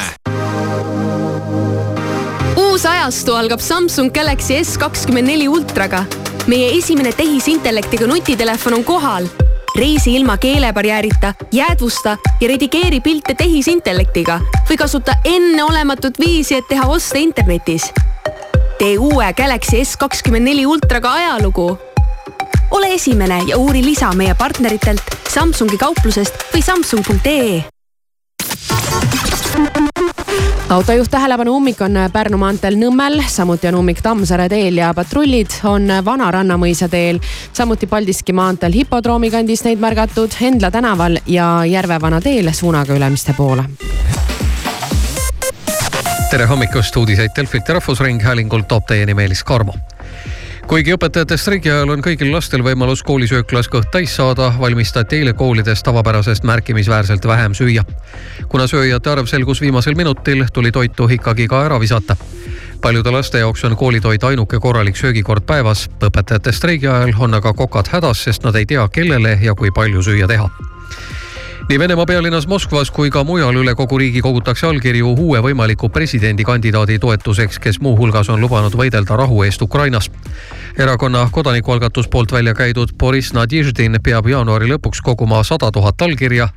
[2.79, 6.05] uus ajastu algab Samsung Galaxy S kakskümmend neli ultraga.
[6.47, 9.27] meie esimene tehisintellektiga nutitelefon on kohal.
[9.75, 17.19] Reisi ilma keelebarjäärita, jäädvusta ja redigeeri pilte tehisintellektiga või kasuta enneolematut viisi, et teha oste
[17.19, 17.91] internetis.
[18.77, 21.79] tee uue Galaxy S kakskümmend neli ultraga ajalugu.
[22.71, 27.78] ole esimene ja uuri lisa meie partneritelt Samsungi kauplusest või samsung.ee
[30.69, 35.89] autojuht tähelepanu ummik on Pärnu maanteel Nõmmel, samuti on ummik Tammsaare teel ja patrullid on
[36.05, 37.19] Vana Rannamõisa teel.
[37.53, 43.63] samuti Paldiski maanteel hipodroomi kandis neid märgatud, Endla tänaval ja Järvevana teel suunaga Ülemiste poole.
[46.29, 49.73] tere hommikust, uudiseid Delfilt ja Rahvusringhäälingult toob teieni Meelis Karmo
[50.69, 55.81] kuigi õpetajate streigi ajal on kõigil lastel võimalus koolisööklas kõht täis saada, valmistati eile koolides
[55.83, 57.83] tavapärasest märkimisväärselt vähem süüa.
[58.49, 62.15] kuna sööjate arv selgus viimasel minutil, tuli toitu ikkagi ka ära visata.
[62.81, 65.89] paljude laste jaoks on koolitoit ainuke korralik söögikord päevas.
[66.01, 70.01] õpetajate streigi ajal on aga kokad hädas, sest nad ei tea, kellele ja kui palju
[70.01, 70.49] süüa teha
[71.69, 76.97] nii Venemaa pealinnas Moskvas kui ka mujal üle kogu riigi kogutakse allkirju uue võimaliku presidendikandidaadi
[76.99, 80.09] toetuseks, kes muuhulgas on lubanud võidelda rahu eest Ukrainas.
[80.77, 86.49] erakonna kodanikualgatus poolt välja käidud Boriss Nadždin peab jaanuari lõpuks koguma sada tuhat allkirja,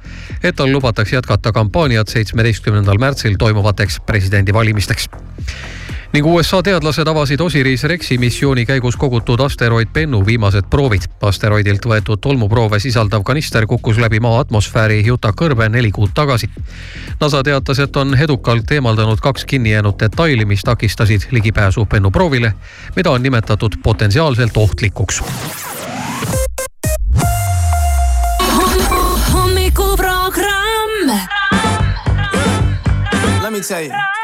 [0.42, 5.09] et tal lubatakse jätkata kampaaniat seitsmeteistkümnendal märtsil toimuvateks presidendivalimisteks
[6.12, 11.03] ning USA teadlased avasid Osiris Rexi missiooni käigus kogutud asteroid Bennu viimased proovid.
[11.22, 16.51] asteroidilt võetud tolmuproove sisaldav kanister kukkus läbi maa atmosfääri Utah kõrbe neli kuud tagasi.
[17.20, 22.53] NASA teatas, et on edukalt eemaldanud kaks kinni jäänud detaili, mis takistasid ligipääsu Bennu proovile,
[22.96, 25.22] mida on nimetatud potentsiaalselt ohtlikuks.
[29.33, 31.09] hommikuprogramm.
[33.42, 34.21] Let me tell you.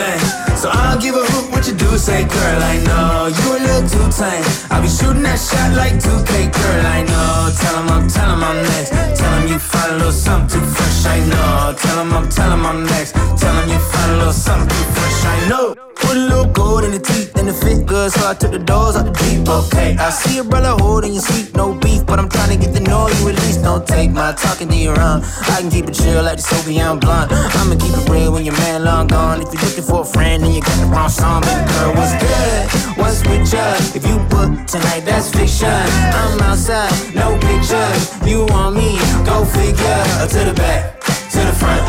[0.00, 0.56] Thing.
[0.56, 3.30] So I don't give a hoot you do, say, girl, I know.
[3.30, 4.42] You a little too tame.
[4.70, 7.50] I'll be shooting that shot like 2K, girl, I know.
[7.54, 8.90] Tell him I'm, tell him I'm next.
[8.90, 11.74] Tell him you find a little something too fresh, I know.
[11.78, 13.12] Tell him I'm, tell him I'm next.
[13.12, 15.74] Tell him you find a little something too fresh, I know.
[15.94, 18.58] Put a little gold in the teeth and it fit good, so I took the
[18.58, 19.96] doors out the deep, okay.
[19.96, 22.82] I see a brother holding your sweet, no beef, but I'm trying to get to
[22.82, 23.62] know you at least.
[23.62, 25.22] Don't take my talking to your own.
[25.22, 27.30] I can keep it chill like the Soviet I'm blunt.
[27.30, 29.42] I'ma keep it real when your man long gone.
[29.42, 32.14] If you're looking for a friend and you got the wrong song, baby girl, what's
[32.22, 32.98] good?
[32.98, 33.74] What's with ya?
[33.94, 35.68] If you book tonight, that's fiction.
[35.68, 38.02] I'm outside, no pictures.
[38.26, 38.98] You want me?
[39.24, 40.02] Go figure.
[40.20, 41.00] Uh, to the back,
[41.34, 41.84] to the front.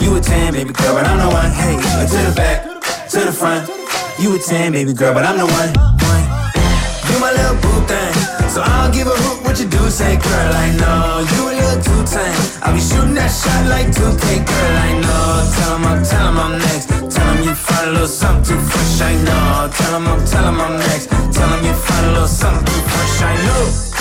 [0.00, 1.50] You a 10, baby girl, but I'm the one.
[1.50, 2.64] Hey, uh, to the back,
[3.10, 3.68] to the front.
[4.18, 5.92] You a 10, baby girl, but I'm the one.
[7.12, 8.12] You my little boo thing.
[8.48, 11.20] So I don't give a hoot what you do, say, girl, I know.
[11.28, 12.40] You a little too tame.
[12.64, 15.44] I'll be shooting that shot like 2K, girl, I know.
[15.52, 16.88] Tell him I'm, tell him I'm next.
[17.12, 19.70] Tell you find a little something too fresh, I know.
[19.76, 21.10] Tell him I'm, tell him I'm next.
[21.10, 23.91] Tell him you find a little something too fresh, I know.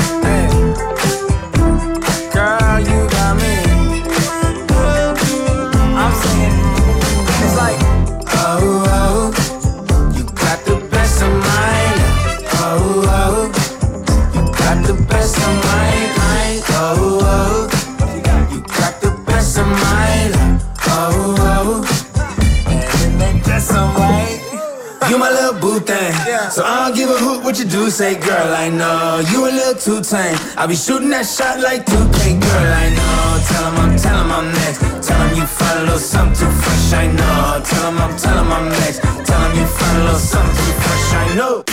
[29.83, 30.37] Too tame.
[30.57, 33.41] I'll be shooting that shot like 2K, girl, I know.
[33.49, 34.79] Tell him I'm, tell him I'm next.
[35.07, 37.61] Tell him you find a little something too fresh, I know.
[37.65, 39.01] Tell him I'm, tell him I'm next.
[39.01, 41.63] Tell him you find a little something too fresh, I know.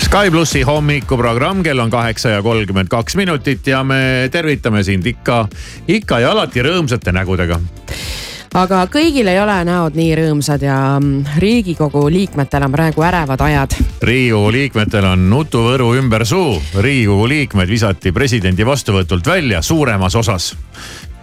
[0.00, 5.46] Sky plussi hommikuprogramm, kell on kaheksa ja kolmkümmend kaks minutit ja me tervitame sind ikka,
[5.88, 7.60] ikka ja alati rõõmsate nägudega.
[8.54, 13.76] Aga kõigil ei ole näod nii rõõmsad ja mm, riigikogu liikmetel on praegu ärevad ajad.
[14.02, 16.58] riigikogu liikmetel on nutuvõru ümber suu.
[16.78, 20.56] riigikogu liikmed visati presidendi vastuvõtult välja suuremas osas.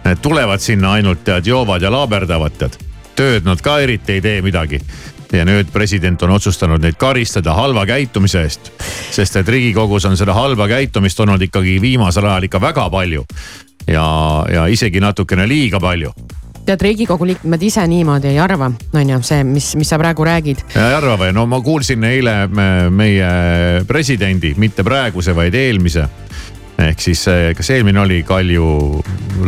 [0.04, 2.78] Need tulevad sinna ainult tead joovad ja laaberdavad tead.
[3.16, 4.80] tööd nad ka eriti ei tee midagi
[5.32, 8.72] ja nüüd president on otsustanud neid karistada halva käitumise eest.
[9.10, 13.24] sest et riigikogus on seda halba käitumist olnud ikkagi viimasel ajal ikka väga palju.
[13.86, 16.12] ja, ja isegi natukene liiga palju.
[16.68, 20.64] Tead, riigikogu liikmed ise niimoodi ei arva, on ju see, mis, mis sa praegu räägid.
[20.76, 21.32] ei arva või?
[21.36, 26.08] no ma kuulsin eile me, meie presidendi, mitte praeguse, vaid eelmise.
[26.78, 27.24] ehk siis,
[27.56, 28.68] kas eelmine oli Kalju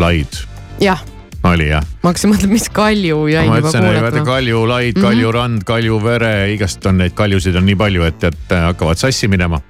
[0.00, 0.44] Laid?
[0.80, 1.02] jah
[1.44, 1.85] oli jah?
[2.02, 4.24] ma hakkasin mõtlema, mis Kalju jäin ma juba ütlesin, kuulata.
[4.28, 5.35] Kalju Laid, Kalju mm -hmm.
[5.35, 9.61] Rand, Kalju Vere, igast on neid Kaljusid on nii palju, et, et hakkavad sassi minema.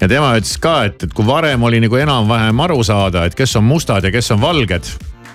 [0.00, 3.56] ja tema ütles ka, et, et kui varem oli nagu enam-vähem aru saada, et kes
[3.56, 4.84] on mustad ja kes on valged.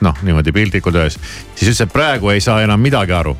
[0.03, 1.19] Noh, niimoodi piltlikult öeldes,
[1.55, 3.35] siis ütles, et praegu ei saa enam midagi aru.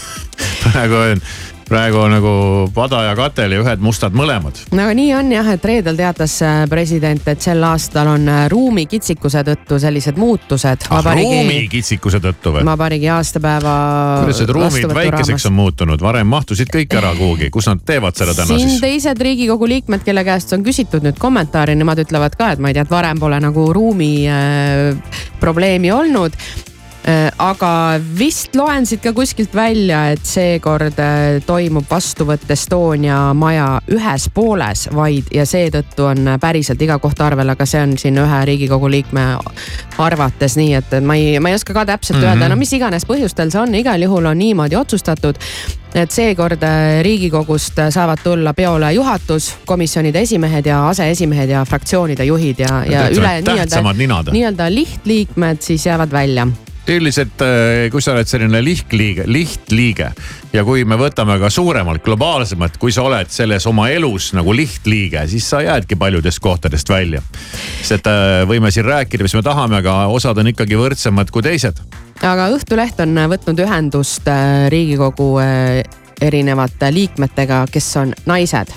[0.64, 1.24] Praegu on
[1.68, 2.32] praegu on nagu
[2.74, 4.58] pada ja katel ja ühed mustad mõlemad.
[4.76, 8.86] no nii on jah, et reedel teatas äh, president, et sel aastal on äh, ruumi
[8.90, 10.88] kitsikuse tõttu sellised muutused.
[10.90, 12.66] ah, ruumi kitsikuse tõttu või?
[12.68, 13.76] vabariigi aastapäeva.
[14.24, 18.36] kuidas need ruumid väikeseks on muutunud, varem mahtusid kõik ära kuhugi, kus nad teevad seda
[18.36, 18.82] täna siin siis?
[18.84, 22.76] teised riigikogu liikmed, kelle käest on küsitud nüüd kommentaari, nemad ütlevad ka, et ma ei
[22.76, 26.36] tea, et varem pole nagu ruumi äh, probleemi olnud
[27.38, 34.30] aga vist loen siit ka kuskilt välja, et seekord äh, toimub vastuvõtt Estonia maja ühes
[34.32, 38.88] pooles vaid ja seetõttu on päriselt iga koht arvel, aga see on siin ühe riigikogu
[38.88, 39.26] liikme
[40.00, 42.32] arvates nii, et ma ei, ma ei oska ka täpselt mm -hmm.
[42.32, 45.36] öelda, no mis iganes põhjustel see on, igal juhul on niimoodi otsustatud
[45.94, 52.58] et seekord äh, riigikogust saavad tulla peole juhatus, komisjonide esimehed ja aseesimehed ja fraktsioonide juhid
[52.58, 56.48] ja, ja üle nii-öelda, nii-öelda lihtliikmed siis jäävad välja
[56.88, 60.10] üldiselt, äh, kui sa oled selline lihtliige, lihtliige
[60.52, 65.24] ja kui me võtame ka suuremalt, globaalsemalt, kui sa oled selles oma elus nagu lihtliige,
[65.30, 67.22] siis sa jäädki paljudest kohtadest välja.
[67.82, 71.80] sest äh, võime siin rääkida, mis me tahame, aga osad on ikkagi võrdsemad kui teised.
[72.22, 75.38] aga Õhtuleht on võtnud ühendust äh, riigikogu
[76.20, 78.70] erinevate liikmetega, kes on naised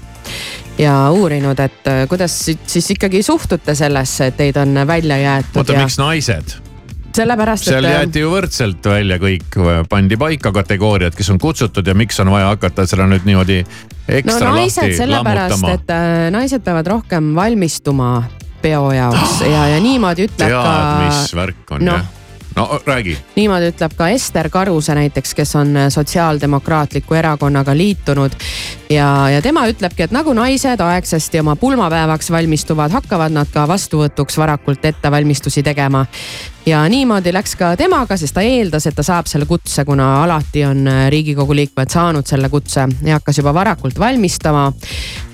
[0.78, 5.60] ja uurinud, et kuidas siis ikkagi suhtute sellesse, et teid on välja jäetud.
[5.60, 6.67] oota ja..., miks naised?
[7.16, 7.74] Sellepärast, et.
[7.74, 12.20] seal äh, jäeti ju võrdselt välja kõik, pandi paika kategooriad, kes on kutsutud ja miks
[12.24, 13.62] on vaja hakata seda nüüd niimoodi
[14.08, 15.74] ekstra no, naised lahti lammutama.
[15.78, 18.12] et äh, naised peavad rohkem valmistuma
[18.62, 21.02] peo jaoks ja, ja niimoodi ütleb Tead, ka.
[21.06, 22.14] mis värk on no, jah
[22.58, 23.18] no räägi.
[23.36, 28.32] niimoodi ütleb ka Ester Karuse näiteks, kes on Sotsiaaldemokraatliku Erakonnaga liitunud.
[28.90, 34.38] ja, ja tema ütlebki, et nagu naised aegsasti oma pulmapäevaks valmistuvad, hakkavad nad ka vastuvõtuks
[34.38, 36.06] varakult ettevalmistusi tegema
[36.68, 40.66] ja niimoodi läks ka temaga, sest ta eeldas, et ta saab selle kutse, kuna alati
[40.68, 44.72] on riigikogu liikmed saanud selle kutse ja hakkas juba varakult valmistama.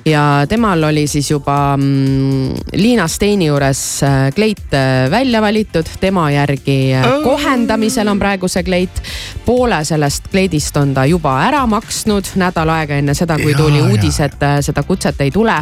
[0.05, 6.31] ja temal oli siis juba mm, Liina Steini juures äh, kleit äh, välja valitud, tema
[6.31, 7.23] järgi äh, oh.
[7.23, 9.01] kohendamisel on praegu see kleit.
[9.45, 13.85] poole sellest kleidist on ta juba ära maksnud nädal aega enne seda, kui tuli ja,
[13.85, 15.55] uudis, et seda kutset ei tule.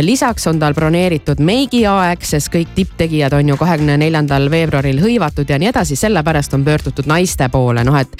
[0.00, 5.58] lisaks on tal broneeritud meigiaeg, sest kõik tipptegijad on ju kahekümne neljandal veebruaril hõivatud ja
[5.58, 8.14] nii edasi, sellepärast on pöördutud naiste poole, noh et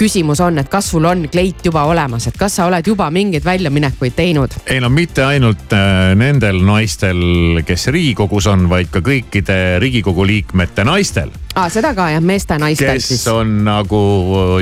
[0.00, 3.44] küsimus on, et kas sul on kleit juba olemas, et kas sa oled juba mingeid
[3.44, 4.56] väljaminekuid teinud?
[4.66, 10.86] ei no mitte ainult äh, nendel naistel, kes riigikogus on, vaid ka kõikide riigikogu liikmete
[10.88, 11.32] naistel.
[11.54, 13.20] aa, seda ka jah, meeste-naistel siis.
[13.20, 14.04] kes on nagu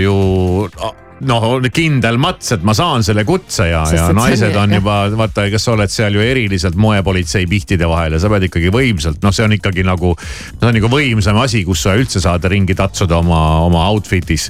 [0.02, 0.16] ju
[1.26, 5.48] noh, kindel mats, et ma saan selle kutse ja, ja naised on, on juba vaata,
[5.52, 9.34] kas sa oled seal ju eriliselt moepolitsei pihtide vahel ja sa pead ikkagi võimsalt, noh,
[9.34, 10.14] see on ikkagi nagu.
[10.18, 14.48] see on nagu võimsam asi, kus sa üldse saad ringi tatsuda oma, oma outfit'is.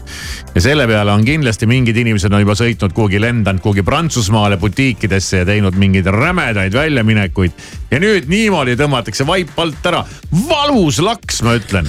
[0.54, 5.42] ja selle peale on kindlasti mingid inimesed on juba sõitnud kuhugi, lendanud kuhugi Prantsusmaale butiikidesse
[5.42, 7.52] ja teinud mingeid rämedaid väljaminekuid.
[7.90, 10.04] ja nüüd niimoodi tõmmatakse vaip alt ära,
[10.48, 11.88] valus laks, ma ütlen,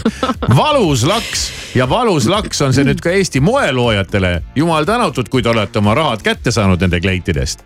[0.55, 4.31] valus laks ja valus laks on see nüüd ka Eesti moeloojatele
[4.69, 7.63] jumal tänatud, kui te olete oma rahad kätte saanud nende kleitidest,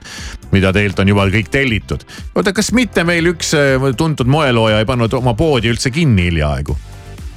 [0.55, 2.05] mida teilt on juba kõik tellitud.
[2.35, 6.77] oota, kas mitte meil üks äh, tuntud moelooja ei pannud oma poodi üldse kinni hiljaaegu?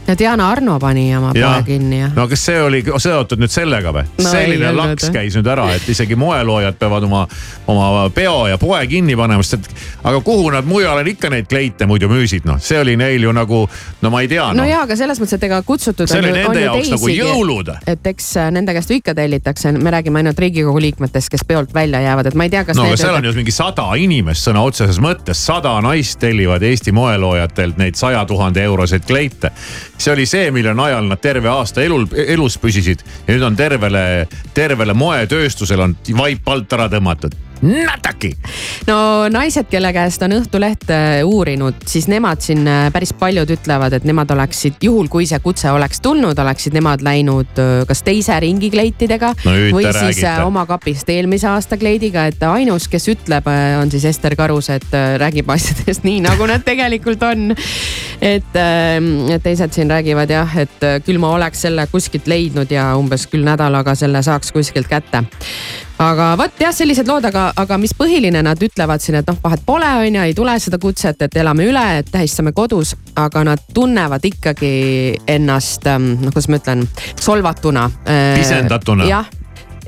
[0.06, 2.10] Ja Diana Arno pani oma poe kinni ja.
[2.14, 4.28] no kas see oli seotud nüüd sellega või no,?
[4.30, 7.24] selline laks käis nüüd ära, et isegi moeloojad peavad oma,
[7.70, 9.84] oma peo ja poe kinni panema, sest et.
[10.06, 13.64] aga kuhu nad mujal ikka neid kleite muidu müüsid, noh, see oli neil ju nagu,
[14.02, 14.62] no ma ei tea no..
[14.62, 16.06] no jaa, aga selles mõttes, et ega kutsutud.
[16.10, 17.72] see oli nende jaoks nagu jõulud.
[17.86, 21.74] et eks äh, nende käest ju ikka tellitakse, me räägime ainult riigikogu liikmetest, kes peolt
[21.74, 22.78] välja jäävad, et ma ei tea, kas.
[22.78, 26.94] no aga seal on ju mingi sada inimest sõna otseses mõttes, sada naist tellivad Eesti
[26.94, 29.50] moeloojatelt neid saja tuhande euroseid kleite
[29.98, 33.02] see oli see, mille najal nad terve aasta elul, elus püsisid.
[33.26, 38.30] Ja nüüd on tervele, tervele moetööstusele on vaip alt ära tõmmatud Nataki.
[38.86, 43.96] no naised, kelle käest on Õhtuleht äh, uurinud, siis nemad siin äh, päris paljud ütlevad,
[43.96, 48.36] et nemad oleksid, juhul kui see kutse oleks tulnud, oleksid nemad läinud äh, kas teise
[48.44, 50.34] ringi kleitidega no, või siis räägite.
[50.44, 53.48] oma kapist eelmise aasta kleidiga, et ainus, kes ütleb,
[53.80, 54.92] on siis Ester Karus, et
[55.22, 57.54] räägib asjadest nii, nagu nad tegelikult on.
[58.20, 58.52] et
[59.42, 63.94] teised siin räägivad jah, et küll ma oleks selle kuskilt leidnud ja umbes küll nädalaga
[63.98, 65.24] selle saaks kuskilt kätte
[66.02, 69.62] aga vot jah, sellised lood, aga, aga mis põhiline, nad ütlevad siin, et noh, vahet
[69.66, 73.64] pole, on ju, ei tule seda kutset, et elame üle, et tähistame kodus, aga nad
[73.74, 74.74] tunnevad ikkagi
[75.36, 76.86] ennast, ähm, noh, kuidas ma ütlen,
[77.20, 77.88] solvatuna.
[78.36, 79.10] pisendatuna.
[79.10, 79.34] jah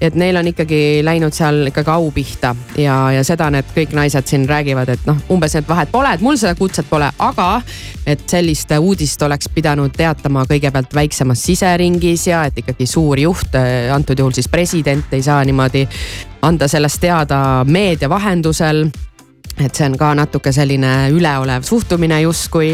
[0.01, 4.29] et neil on ikkagi läinud seal ikkagi au pihta ja, ja seda need kõik naised
[4.31, 7.49] siin räägivad, et noh, umbes, et vahet pole, et mul seda kutset pole, aga
[8.09, 13.59] et sellist uudist oleks pidanud teatama kõigepealt väiksemas siseringis ja et ikkagi suur juht,
[13.95, 15.87] antud juhul siis president ei saa niimoodi
[16.43, 18.87] anda sellest teada meedia vahendusel
[19.65, 22.73] et see on ka natuke selline üleolev suhtumine justkui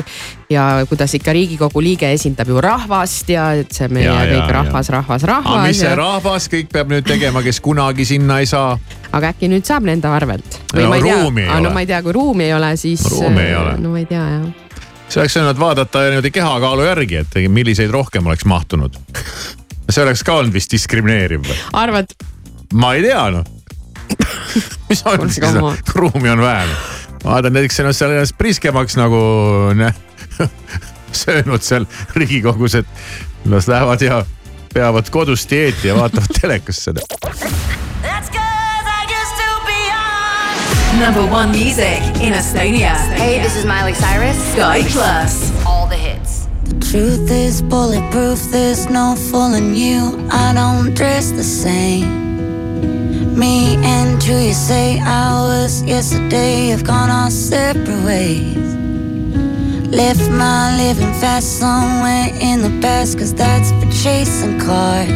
[0.51, 4.51] ja kuidas ikka riigikogu liige esindab ju rahvast ja et see meie ja, kõik ja,
[4.59, 5.53] rahvas, rahvas, rahvas.
[5.55, 5.97] aga mis see ja...
[5.99, 8.77] rahvas kõik peab nüüd tegema, kes kunagi sinna ei saa?
[9.15, 10.61] aga äkki nüüd saab nende arvelt?
[10.75, 13.07] no, ma ei tea, no ma ei tea, kui ruumi ei ole, siis.
[13.13, 13.79] ruumi ei ole.
[13.81, 14.53] no ma ei tea jah
[15.09, 18.97] see oleks võinud vaadata niimoodi kehakaalu järgi, et milliseid rohkem oleks mahtunud.
[19.89, 22.15] see oleks ka olnud vist diskrimineeriv arvad?
[22.75, 23.55] ma ei tea noh
[24.89, 25.47] mis on siis,
[25.95, 26.69] ruumi on vähem.
[27.25, 29.21] vaatan näiteks ennast seal ennast priskemaks nagu
[31.25, 32.87] söönud seal riigikogus, et
[33.45, 34.25] las lähevad ja
[34.75, 37.01] peavad kodus dieeti ja vaatavad telekast seda.
[40.95, 42.95] Number one music in Estonia.
[43.19, 44.37] Hey, this is Miley Cyrus.
[44.53, 45.51] Sky Plus.
[45.67, 46.47] All the hits.
[46.65, 50.29] The truth is bulletproof, there's no fooling you.
[50.31, 52.24] I don't dress the same.
[53.37, 58.77] Me and who you say I was yesterday have gone our separate ways.
[59.93, 65.09] Left my living fast somewhere in the past, cause that's for chasing cars.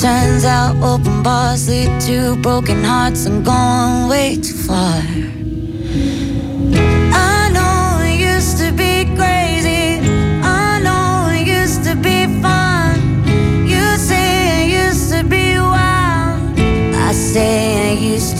[0.00, 5.35] Turns out open bars lead to broken hearts and going way too far.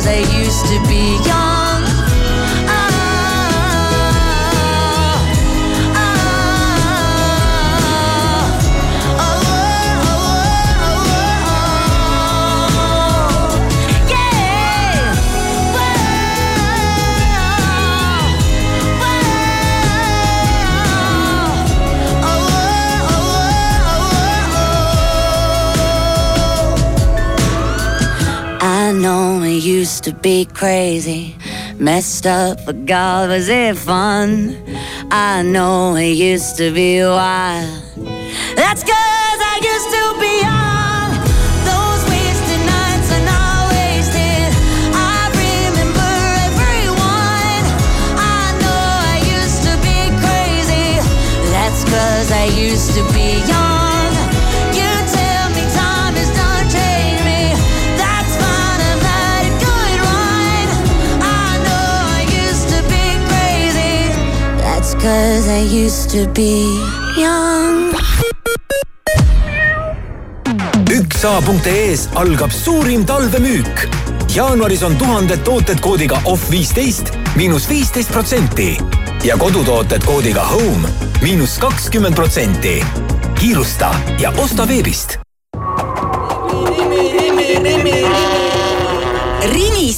[0.00, 1.49] Cause I used to be young.
[30.00, 31.36] Used to be crazy,
[31.78, 34.56] messed up, but God, was it fun?
[35.10, 37.68] I know it used to be wild.
[38.56, 41.10] That's cause I used to be young.
[41.68, 44.48] Those wasted nights are not wasted.
[44.96, 46.12] I remember
[46.48, 47.64] everyone.
[48.16, 50.96] I know I used to be crazy.
[51.52, 53.79] That's cause I used to be young.
[65.02, 66.64] Cause I used to be
[67.16, 67.94] young.
[70.90, 73.88] üksa.ee-s algab suurim talvemüük.
[74.34, 78.78] jaanuaris on tuhanded tooted koodiga off viisteist miinus viisteist protsenti
[79.24, 80.88] ja kodutooted koodiga home
[81.22, 82.84] miinus kakskümmend protsenti.
[83.34, 85.19] kiirusta ja osta veebist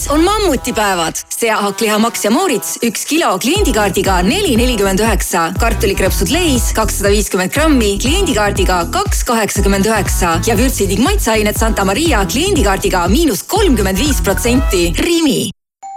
[0.02, 1.14] Rimis on mammutipäevad.
[1.28, 5.52] seahakklihamaks ja moorits üks kilo kliendikaardiga neli nelikümmend üheksa.
[5.60, 13.08] kartulikrõpsud Leis kakssada viiskümmend grammi kliendikaardiga kaks kaheksakümmend üheksa ja vürtsitig maitseained Santa Maria kliendikaardiga
[13.08, 14.92] miinus kolmkümmend viis protsenti.
[14.98, 15.50] Rimi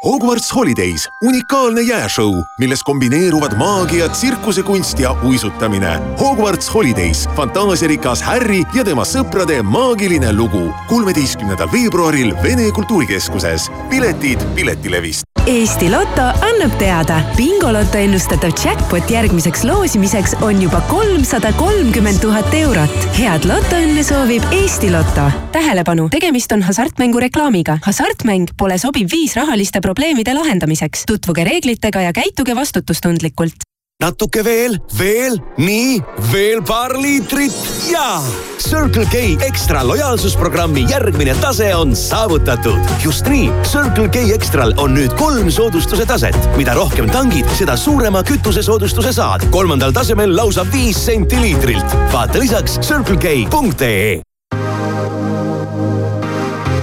[0.03, 5.95] Hogwarts Holidays, unikaalne jääšõu, milles kombineeruvad maagia, tsirkusekunst ja uisutamine.
[6.19, 10.73] Hogwarts Holidays, fantaasiarikas Harry ja tema sõprade maagiline lugu.
[10.87, 13.71] kolmeteistkümnendal veebruaril Vene Kultuurikeskuses.
[13.89, 15.24] piletid Piletilevist.
[15.45, 22.95] Eesti Loto annab teada, bingoloto ennustatav jackpot järgmiseks loosimiseks on juba kolmsada kolmkümmend tuhat eurot.
[23.13, 25.27] head lotoõnne soovib Eesti Loto.
[25.53, 27.77] tähelepanu, tegemist on hasartmängu reklaamiga.
[27.85, 31.05] hasartmäng pole sobiv viis rahaliste probleemide lahendamiseks.
[31.05, 33.74] tutvuge reeglitega ja käituge vastutustundlikult.
[34.03, 37.55] Natuke veel, veel, nii, veel paar liitrit
[37.87, 38.19] ja
[38.59, 42.79] Circle K ekstra lojaalsusprogrammi järgmine tase on saavutatud.
[43.03, 46.35] just nii, Circle K ekstral on nüüd kolm soodustuse taset.
[46.57, 49.47] mida rohkem tangid, seda suurema kütusesoodustuse saad.
[49.49, 51.95] kolmandal tasemel lausa viis senti liitrilt.
[52.11, 54.19] vaata lisaks circlek.ee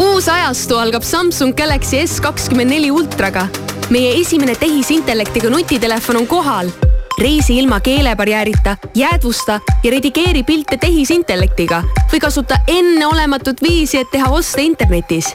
[0.01, 3.49] uus ajastu algab Samsung Galaxy S kakskümmend neli ultraga.
[3.91, 6.73] meie esimene tehisintellektiga nutitelefon on kohal.
[7.19, 11.83] Reisi ilma keelebarjäärita, jäädvusta ja redigeeri pilte tehisintellektiga
[12.13, 15.35] või kasuta enneolematut viisi, et teha oste internetis.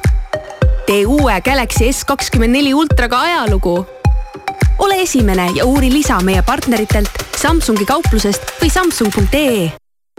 [0.86, 3.86] tee uue Galaxy S kakskümmend neli ultraga ajalugu.
[4.80, 7.10] ole esimene ja uuri lisa meie partneritelt
[7.42, 9.72] Samsungi kauplusest või samsung.ee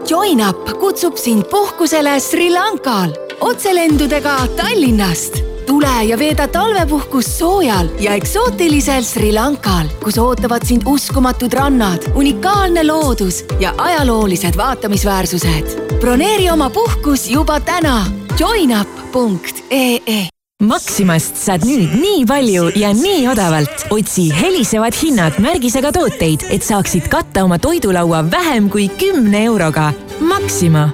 [0.09, 5.48] Join up kutsub sind puhkusele Sri Lankal otselendudega Tallinnast.
[5.69, 12.81] Tule ja veeda talvepuhkust soojal ja eksootilisel Sri Lankal, kus ootavad sind uskumatud rannad, unikaalne
[12.87, 15.99] loodus ja ajaloolised vaatamisväärsused.
[15.99, 18.05] broneeri oma puhkus juba täna
[18.39, 20.27] joinup.ee
[20.63, 23.85] Maximast saad nüüd nii palju ja nii odavalt.
[23.89, 29.93] otsi helisevad hinnad märgisega tooteid, et saaksid katta oma toidulaua vähem kui kümne euroga.
[30.19, 30.89] Maxima.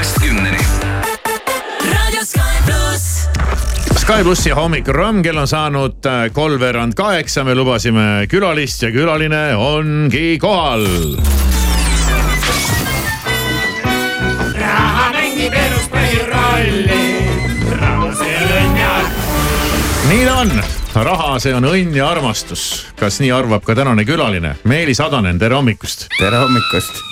[0.00, 0.58] Kuuest kümneni.
[2.24, 3.28] Sky pluss.
[3.96, 10.38] Sky plussi hommikuprogramm, kell on saanud äh, kolmveerand kaheksa, me lubasime külalist ja külaline ongi
[10.40, 10.86] kohal.
[14.56, 17.04] raha mängib elus põhirolli,
[17.80, 18.96] raha see on ja
[20.08, 20.54] nii ta on,
[21.10, 22.86] raha, see on õnn ja armastus.
[22.96, 26.08] kas nii arvab ka tänane külaline, Meelis Adanen, tere hommikust.
[26.18, 27.04] tere hommikust.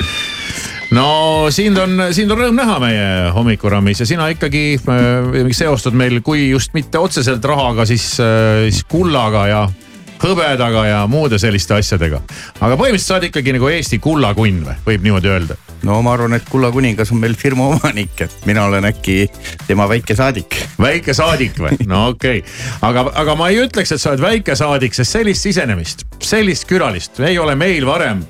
[0.97, 6.21] No sind on, sind on rõõm näha meie hommikuraamis ja sina ikkagi äh, seostad meil,
[6.25, 9.63] kui just mitte otseselt rahaga, siis äh,, siis kullaga ja
[10.23, 12.21] hõbedaga ja muude selliste asjadega.
[12.61, 15.59] aga põhimõtteliselt sa oled ikkagi nagu Eesti kullakunn või, võib niimoodi öelda?
[15.87, 19.29] no ma arvan, et Kulla kuningas on meil firma omanik, et mina olen äkki
[19.67, 20.59] tema väike saadik.
[20.81, 21.79] väike saadik või?
[21.87, 22.55] no okei okay.,
[22.89, 27.21] aga, aga ma ei ütleks, et sa oled väike saadik, sest sellist sisenemist, sellist külalist
[27.23, 28.25] ei ole meil varem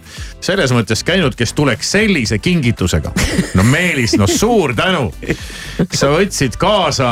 [0.44, 3.12] selles mõttes käinud, kes tuleks sellise kingitusega.
[3.58, 5.10] no Meelis, no suur tänu.
[5.92, 7.08] sa võtsid kaasa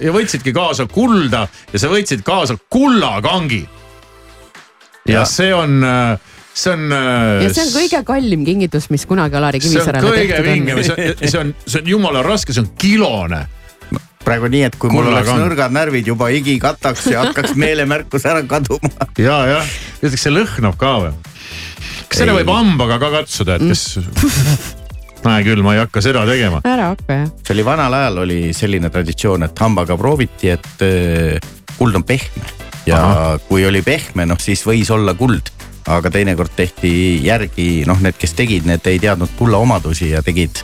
[0.00, 3.64] ja võtsidki kaasa kulda ja sa võtsid kaasa kullakangi.
[5.08, 5.82] Ja see on
[6.56, 6.88] see on.
[7.42, 9.76] ja see on kõige kallim kingitus, mis kunagi Alari on
[10.06, 13.44] kõige tehtud vingem, see on, see on, see on jumala raske, see on kilone.
[14.26, 15.44] praegu nii, et kui mul oleks Kullakang.
[15.44, 19.10] nõrgad närvid juba higi kataks ja hakkaks meelemärkus ära kaduma.
[19.20, 21.14] ja, jah, ütleks see lõhnab ka või?
[22.06, 22.42] kas selle Ei.
[22.42, 23.86] võib hambaga ka katsuda, et kes?
[25.26, 26.62] näe küll, ma ei hakka seda tegema.
[26.66, 27.32] ära hakka jah.
[27.42, 32.65] see oli vanal ajal oli selline traditsioon, et hambaga prooviti, et äh, kuld on pehme
[32.86, 33.38] ja Aha.
[33.48, 35.52] kui oli pehme, noh siis võis olla kuld.
[35.86, 40.58] aga teinekord tehti järgi, noh, need, kes tegid, need ei teadnud kulla omadusi ja tegid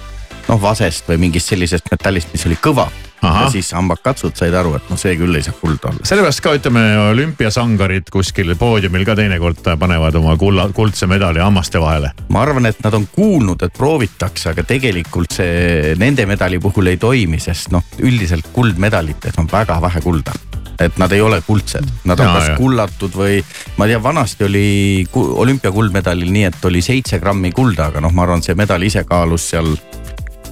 [0.49, 2.91] noh, vasest või mingist sellisest metallist, mis oli kõva.
[3.23, 3.45] Ahah.
[3.45, 6.03] ja siis hambakatsud said aru, et noh, see küll ei saa kuld olla.
[6.03, 6.81] sellepärast ka ütleme
[7.12, 12.11] olümpiasangarid kuskil poodiumil ka teinekord panevad oma kulla, kuldse medali hammaste vahele.
[12.35, 16.99] ma arvan, et nad on kuulnud, et proovitakse, aga tegelikult see nende medali puhul ei
[16.99, 20.35] toimi, sest noh, üldiselt kuldmedalites on väga vähe kulda
[20.85, 22.57] et nad ei ole kuldsed, nad on Jaa, kas jaa.
[22.59, 23.41] kullatud või
[23.78, 28.22] ma tean, vanasti oli ku- olümpiakuldmedalil nii, et oli seitse grammi kulda, aga noh, ma
[28.26, 29.74] arvan, see medal ise kaalus seal.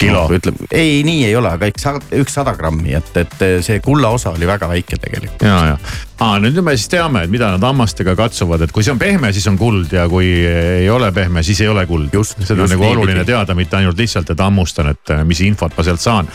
[0.01, 0.22] Kilo.
[0.32, 4.11] ütleme, ei, nii ei ole, aga eks sa- üks sada grammi, et, et see kulla
[4.16, 5.44] osa oli väga väike tegelikult.
[5.44, 5.76] ja, ja
[6.20, 9.32] ah,, nüüd me siis teame, et mida nad hammastega katsuvad, et kui see on pehme,
[9.36, 12.11] siis on kuld ja kui ei ole pehme, siis ei ole kuld.
[12.11, 15.76] seda on just nagu oluline teada, mitte ainult lihtsalt, et hammustan, et äh, mis infot
[15.76, 16.28] ma sealt saan.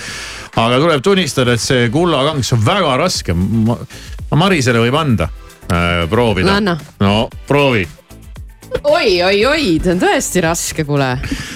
[0.55, 3.34] aga tuleb tunnistada, et see kullakang, see on väga raske.
[3.36, 3.78] ma
[4.36, 5.30] Marisele võib anda
[5.70, 6.59] äh, proovida No
[6.99, 7.86] no proovi
[8.84, 11.07] oi, oi, oi, see on tõesti raske, kuule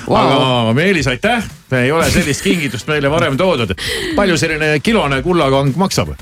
[0.07, 0.17] wow..
[0.19, 1.45] aga Meelis, aitäh,
[1.79, 3.73] ei ole sellist kingitust meile varem toodud.
[4.15, 6.13] palju selline kilone kullakang maksab?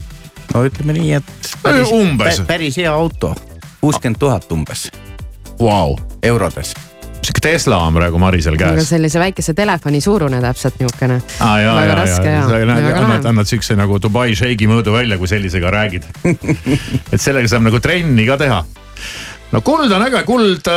[0.54, 3.36] no ütleme nii, et päris, umbes päris hea auto,
[3.82, 4.88] kuuskümmend tuhat umbes
[5.62, 5.96] wow.
[6.24, 6.74] eurodes.
[7.22, 8.90] sihuke Tesla on praegu Marisel aga käes.
[8.90, 11.22] sellise väikese telefoni suurune täpselt niisugune.
[11.40, 15.20] Ah, ja, väga ja, raske ja, ja, annad, annad siukse nagu Dubai Sheik'i mõõdu välja,
[15.20, 16.08] kui sellisega räägid.
[17.14, 18.66] et sellega saab nagu trenni ka teha
[19.54, 20.72] no kuld on äge, kuld,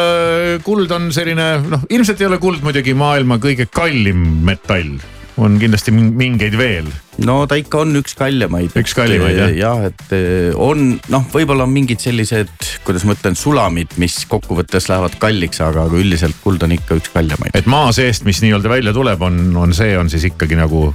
[0.67, 4.99] kuld on selline noh, ilmselt ei ole kuld muidugi maailma kõige kallim metall,
[5.41, 6.89] on kindlasti min- mingeid veel.
[7.27, 8.75] no ta ikka on üks kallimaid.
[8.79, 9.55] Üks kallimaid, jah.
[9.57, 12.53] jah, et eh, on noh, võib-olla on mingid sellised,
[12.87, 17.13] kuidas ma ütlen, sulamid, mis kokkuvõttes lähevad kalliks, aga aga üldiselt kuld on ikka üks
[17.15, 17.57] kallimaid.
[17.57, 20.91] et maa seest, mis nii-öelda välja tuleb, on, on see on siis ikkagi nagu.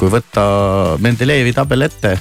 [0.00, 0.42] kui võtta
[1.02, 2.16] Mendelejevi tabel ette,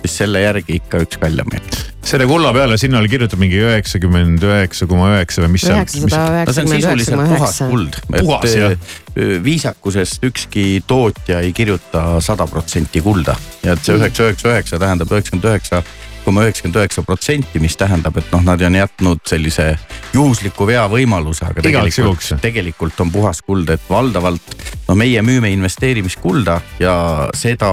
[0.00, 1.78] siis selle järgi ikka üks kallimaid.
[2.10, 5.80] selle kulla peale sinna oli kirjutatud mingi üheksakümmend üheksa koma üheksa või mis seal.
[5.84, 8.76] no see on sisuliselt puhas kuld, Puhas, jah.
[8.76, 14.54] et eh, viisakusest ükski tootja ei kirjuta sada protsenti kulda ja et see üheksa, üheksa,
[14.54, 15.82] üheksa tähendab üheksakümmend üheksa
[16.24, 19.72] koma üheksakümmend üheksa protsenti, mis tähendab, et noh, nad on jätnud sellise
[20.14, 24.56] juhusliku vea võimaluse, aga tegelikult, tegelikult on puhas kuld, et valdavalt
[24.88, 26.94] no meie müüme investeerimiskulda ja
[27.36, 27.70] seda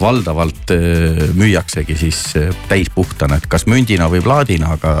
[0.00, 4.94] valdavalt öö, müüaksegi siis öö, täispuhtana, et kas mündina või plaadina, aga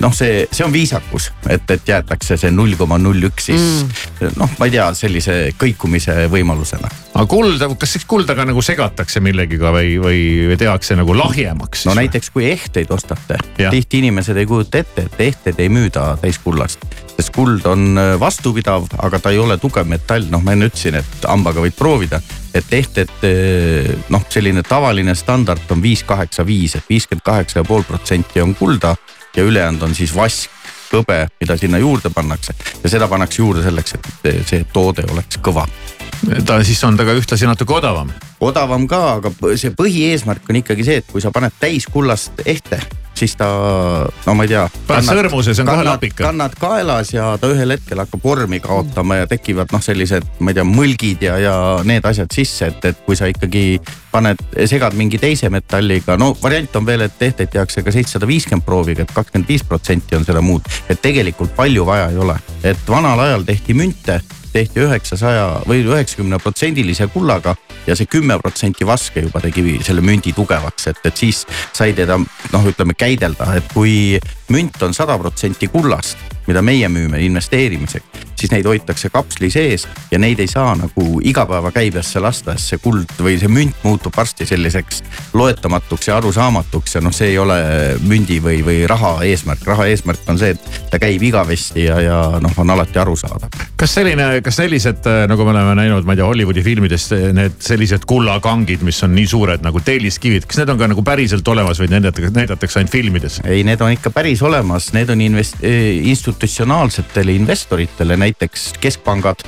[0.00, 4.38] noh, see, see on viisakus, et, et jäetakse see null koma null üks siis mm.
[4.40, 6.90] noh, ma ei tea, sellise kõikumise võimalusena.
[7.14, 11.86] aga kulda, kas siis kuldaga nagu segatakse millegiga või, või tehakse nagu lahjemaks?
[11.88, 16.84] no näiteks kui ehteid ostate, tihti inimesed ei kujuta ette, et ehteid ei müüda täiskullast.
[17.16, 21.00] sest kuld on äh, vastupidav, aga ta ei ole tugev metall, noh, ma enne ütlesin,
[21.00, 22.20] et hambaga võid proovida.
[22.54, 27.64] et ehted, äh, noh, selline tavaline standard on viis, kaheksa, viis, et viiskümmend kaheksa ja
[27.64, 28.96] pool protsenti on kulda
[29.36, 30.50] ja ülejäänud on siis vask,
[30.90, 35.66] hõbe, mida sinna juurde pannakse ja seda pannakse juurde selleks, et see toode oleks kõva
[36.46, 38.10] ta siis on ta ka ühtlasi natuke odavam.
[38.40, 42.80] odavam ka, aga see põhieesmärk on ikkagi see, et kui sa paned täiskullast ehte,
[43.20, 43.48] siis ta,
[44.26, 44.64] no ma ei tea.
[44.88, 46.24] paned sõrmuse, see on kohe lapika.
[46.26, 50.58] kannad kaelas ja ta ühel hetkel hakkab vormi kaotama ja tekivad noh, sellised, ma ei
[50.58, 51.54] tea, mõlgid ja, ja
[51.86, 53.64] need asjad sisse, et, et kui sa ikkagi
[54.10, 54.40] paned,
[54.70, 59.06] segad mingi teise metalliga, no variant on veel, et ehteid tehakse ka seitsesada viiskümmend prooviga,
[59.06, 60.66] et kakskümmend viis protsenti on seda muud.
[60.88, 64.20] et tegelikult palju vaja ei ole, et vanal ajal tehti münte
[64.52, 67.54] tehti üheksasaja või üheksakümne protsendilise kullaga
[67.86, 72.18] ja see kümme protsenti vaske juba tegi selle mündi tugevaks, et, et siis sai teda
[72.18, 74.18] noh, ütleme käidelda, et kui
[74.50, 80.18] münt on sada protsenti kullast, mida meie müüme investeerimiseks, siis neid hoitakse kapsli sees ja
[80.18, 85.02] neid ei saa nagu igapäevakäibesse lasta, sest see kuld või see münt muutub varsti selliseks
[85.36, 87.58] loetamatuks ja arusaamatuks ja noh, see ei ole
[88.06, 89.64] mündi või, või raha eesmärk.
[89.66, 93.60] raha eesmärk on see, et ta käib igavesti ja, ja noh, on alati arusaadav.
[93.80, 98.06] kas selline, kas sellised nagu me oleme näinud, ma ei tea, Hollywoodi filmides need sellised
[98.08, 101.90] kullakangid, mis on nii suured nagu telliskivid, kas need on ka nagu päriselt olemas või
[101.92, 103.40] näidatakse, näidatakse ainult filmides?
[103.44, 109.42] ei, need on ikka päris olemas, need on invest-, institutsionaalsetele investoritele, näiteks keskpangad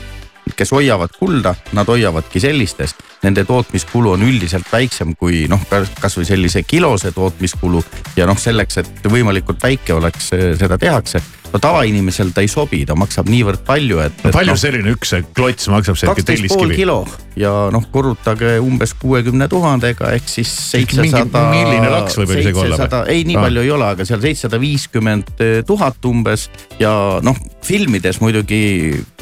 [0.56, 2.94] kes hoiavad kulda, nad hoiavadki sellistes.
[3.22, 5.62] Nende tootmiskulu on üldiselt väiksem kui noh,
[6.00, 7.84] kasvõi sellise kilose tootmiskulu
[8.16, 11.22] ja noh, selleks, et võimalikult väike oleks, seda tehakse
[11.52, 14.24] no tavainimesel ta ei sobi, ta maksab niivõrd palju, et.
[14.24, 15.98] no palju no, selline üks klots maksab?
[16.08, 17.02] kaksteist pool kilo
[17.38, 21.44] ja noh, korrutage umbes kuuekümne tuhandega ehk siis seitsesada.
[21.52, 23.02] milline laks võib isegi olla või?
[23.14, 23.46] ei, nii ah.
[23.46, 26.48] palju ei ole, aga seal seitsesada viiskümmend tuhat umbes
[26.80, 26.92] ja
[27.24, 28.62] noh, filmides muidugi,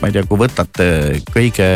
[0.00, 0.88] ma ei tea, kui võtate
[1.34, 1.68] kõige,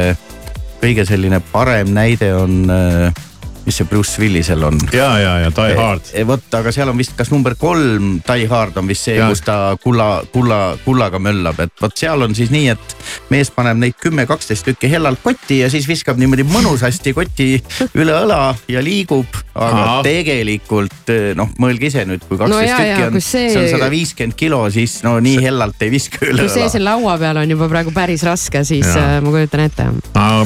[0.83, 3.25] kõige selline parem näide on äh,
[3.65, 4.79] mis see Bruce Willisel on.
[4.93, 6.11] ja, ja, ja Die Hard.
[6.13, 9.45] E, vot, aga seal on vist, kas number kolm Die Hard on vist see, kus
[9.45, 12.97] ta kulla, kulla, kullaga möllab, et vot seal on siis nii, et
[13.33, 17.49] mees paneb neid kümme, kaksteist tükki hellalt kotti ja siis viskab niimoodi mõnusasti koti
[18.01, 19.41] üle õla ja liigub.
[19.55, 19.99] aga Aha.
[20.03, 24.37] tegelikult noh, mõelge ise nüüd, kui kaksteist no tükki on, see, see on sada viiskümmend
[24.39, 26.49] kilo, siis no nii hellalt ei viska üle õla.
[26.49, 29.21] kui see seal laua peal on juba praegu päris raske, siis ja.
[29.25, 29.87] Ma kujutan ette.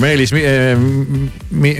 [0.02, 0.32] Meelis,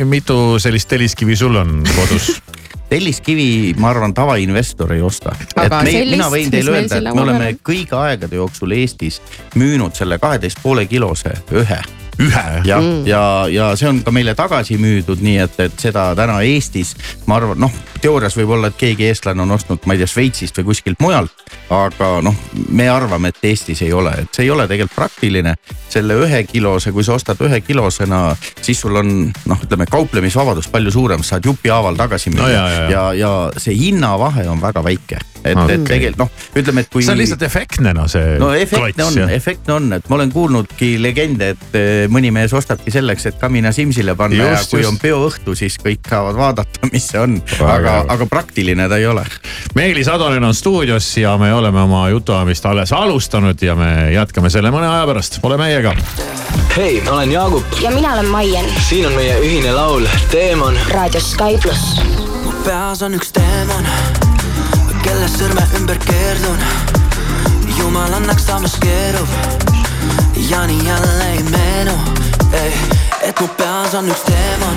[0.09, 2.41] mitu sellist telliskivi telliskivi sul on kodus?
[2.89, 5.35] Telliskivi, ma arvan, tavainvestor ei osta.
[6.09, 9.21] mina võin teile öelda, et me oleme kõigi aegade jooksul Eestis
[9.61, 11.83] müünud selle kaheteist poole kilose ühe
[12.23, 12.45] ühe.
[12.65, 16.41] jah mm., ja, ja see on ka meile tagasi müüdud, nii et, et seda täna
[16.47, 16.95] Eestis,
[17.27, 20.59] ma arvan, noh, teoorias võib olla, et keegi eestlane on ostnud, ma ei tea, Šveitsist
[20.61, 21.45] või kuskilt mujalt.
[21.75, 22.35] aga noh,
[22.71, 25.55] me arvame, et Eestis ei ole, et see ei ole tegelikult praktiline.
[25.89, 30.91] selle ühe kilose, kui sa ostad ühe kilosena, siis sul on noh, ütleme kauplemisvabadus palju
[30.93, 32.91] suurem, saad jupihaaval tagasi müüa no, ja, ja, ja.
[32.91, 37.05] ja, ja see hinnavahe on väga väike et okay., et tegelikult noh, ütleme, et kui.
[37.05, 38.37] see on lihtsalt efektne no see.
[38.41, 42.93] no efektne on, efektne on, et ma olen kuulnudki legende, et eh, mõni mees ostabki
[42.95, 44.93] selleks, et kamina Simsile panna just, ja kui just.
[44.93, 47.39] on peoõhtu, siis kõik saavad vaadata, mis see on.
[47.69, 49.25] aga, aga praktiline ta ei ole.
[49.79, 54.73] Meelis Atonen on stuudios ja me oleme oma jutuajamist alles alustanud ja me jätkame selle
[54.75, 55.95] mõne aja pärast, ole meiega.
[56.77, 57.83] hei, ma olen Jaagup.
[57.83, 58.73] ja mina olen Maien.
[58.89, 60.79] siin on meie ühine laul Teemon.
[60.91, 62.01] raadios Sky pluss.
[62.45, 64.28] mu peas on üks teemon
[65.09, 66.59] kelle sõrme ümber keerdun.
[67.79, 69.29] jumal annaks, samas keerub
[70.51, 71.95] ja nii jälle ei meenu,
[72.53, 72.75] ei,
[73.23, 74.77] et mu peas on üks teemon.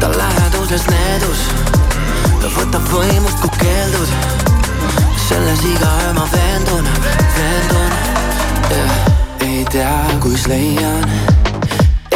[0.00, 1.44] ta läheduses needus,
[2.40, 4.08] ta võtab võimust, kui keeldud.
[5.28, 6.88] selles iga öö ma veendun,
[7.36, 7.92] veendun
[8.70, 8.96] yeah..
[9.40, 11.10] ei tea, kus leian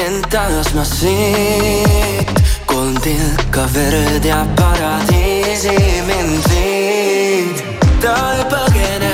[0.07, 5.77] end taas ma siit kolm tilka verd ja paradiisi
[6.07, 6.70] mind viid.
[8.01, 9.11] Ta ei põgene,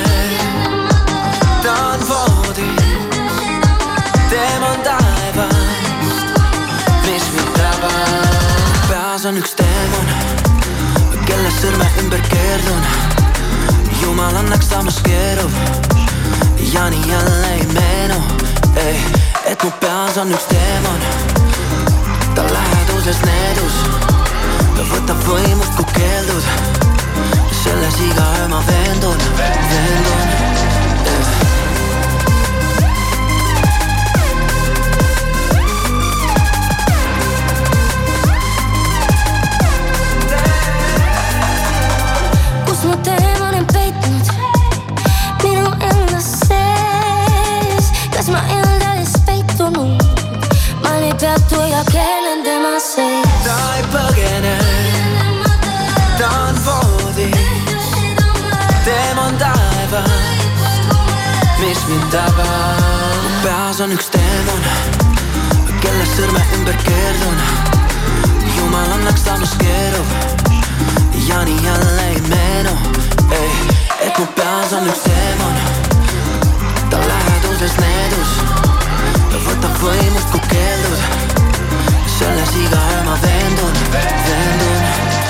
[1.63, 2.83] ta on voodis,
[4.31, 6.39] teema on taevast,
[7.05, 8.37] mis mind tabab.
[8.87, 10.11] peas on üks teemon,
[11.27, 12.87] kelle sõrme ümber kerdun
[14.01, 15.51] jumal annaks samas keerub
[16.73, 18.21] ja nii jälle ei meenu.
[18.77, 18.99] Ei,
[19.45, 21.37] et mu peas on üks teemant
[22.37, 23.77] ta läheduses needus
[24.77, 26.86] ta võtab võimust, kui keeldud
[27.67, 29.19] selles iga öö ma veendun,
[29.69, 30.46] veendun
[62.17, 63.23] mis mind tabab.
[63.23, 64.61] mu peas on üks teemon,
[65.81, 67.37] kelle sõrme ümber keerdun.
[68.57, 70.07] jumal annaks samas keerub
[71.27, 72.73] ja nii jälle ei meenu,
[73.31, 73.51] ei,
[74.07, 75.55] et mu peas on üks teemon.
[76.89, 78.31] ta läheduses needus,
[79.31, 80.99] ta võtab võimust, kui keeldud
[82.17, 85.26] selles iga öö ma veendun, veendun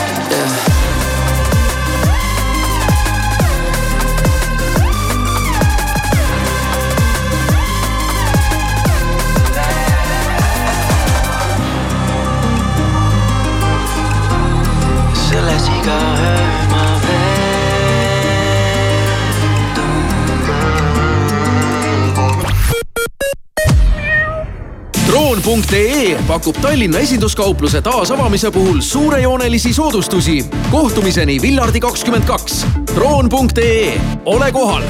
[15.38, 16.84] selles iga öö ma
[25.08, 30.46] droon.ee pakub Tallinna esinduskaupluse taasavamise puhul suurejoonelisi soodustusi.
[30.72, 32.66] kohtumiseni Villardi kakskümmend kaks.
[32.96, 34.84] droon.ee, ole kohal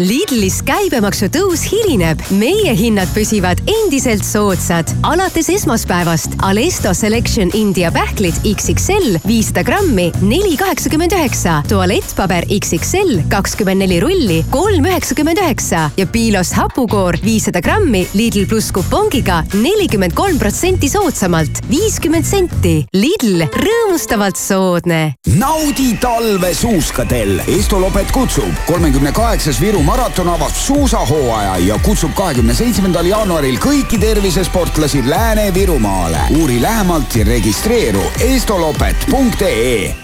[0.00, 4.88] Lidlis käibemaksu tõus hilineb, meie hinnad püsivad endiselt soodsad.
[5.04, 11.58] alates esmaspäevast Alesto Selection India pähklid XXL viissada grammi, neli kaheksakümmend üheksa.
[11.68, 18.72] tualettpaber XXL kakskümmend neli rulli, kolm üheksakümmend üheksa ja Piilos hapukoor viissada grammi Lidl pluss
[18.72, 22.86] kupongiga nelikümmend kolm protsenti soodsamalt, viiskümmend senti.
[22.96, 25.02] Lidl, rõõmustavalt soodne.
[25.36, 27.42] naudi talve suuskadel.
[27.58, 35.02] Estolopet kutsub kolmekümne kaheksas Viru maraton avab suusahooaja ja kutsub kahekümne seitsmendal jaanuaril kõiki tervisesportlasi
[35.06, 36.18] Lääne-Virumaale.
[36.40, 39.94] uuri lähemalt ja registreeru estolopet.ee.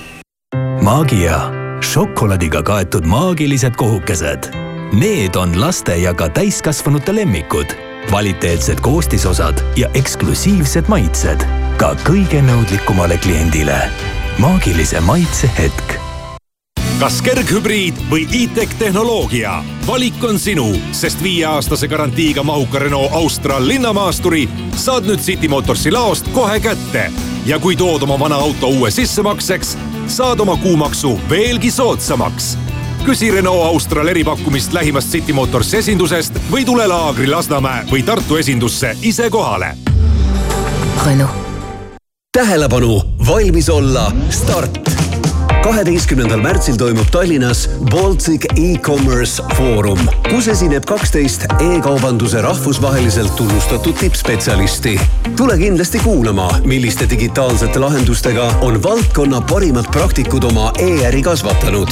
[0.82, 1.40] Maagia,
[1.80, 4.50] šokolaadiga kaetud maagilised kohukesed.
[4.92, 7.66] Need on laste ja ka täiskasvanute lemmikud.
[8.08, 11.44] kvaliteetsed koostisosad ja eksklusiivsed maitsed
[11.76, 13.90] ka kõige nõudlikumale kliendile.
[14.38, 16.07] maagilise maitse hetk
[16.98, 19.60] kas kerghübriid või e-tech tehnoloogia?
[19.86, 26.28] valik on sinu, sest viieaastase garantiiga mahuka Renault Austral linnamaasturi saad nüüd City Motorsi laost
[26.34, 27.10] kohe kätte.
[27.46, 29.76] ja kui tood oma vana auto uue sissemakseks,
[30.06, 32.58] saad oma kuumaksu veelgi soodsamaks.
[33.04, 38.96] küsi Renault Austral eripakkumist lähimast City Motorsi esindusest või tule laagri Lasnamäe või Tartu esindusse
[39.02, 39.76] ise kohale.
[41.06, 41.46] Renault.
[42.32, 45.07] tähelepanu, valmis olla, start
[45.62, 55.00] kaheteistkümnendal märtsil toimub Tallinnas Baltic e-commerce foorum, kus esineb kaksteist e-kaubanduse rahvusvaheliselt tunnustatud tippspetsialisti.
[55.36, 61.88] tule kindlasti kuulama, milliste digitaalsete lahendustega on valdkonna parimad praktikud oma e-äri kasvatanud.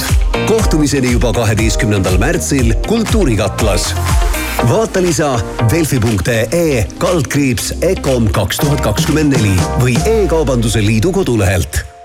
[0.47, 3.95] kohtumiseni juba kaheteistkümnendal märtsil Kultuurikatlas
[4.69, 5.39] vaata lisa
[5.71, 9.53] delfi.ee kaldkriips EKOM kaks tuhat kakskümmend neli
[9.83, 11.96] või E-kaubanduse Liidu kodulehelt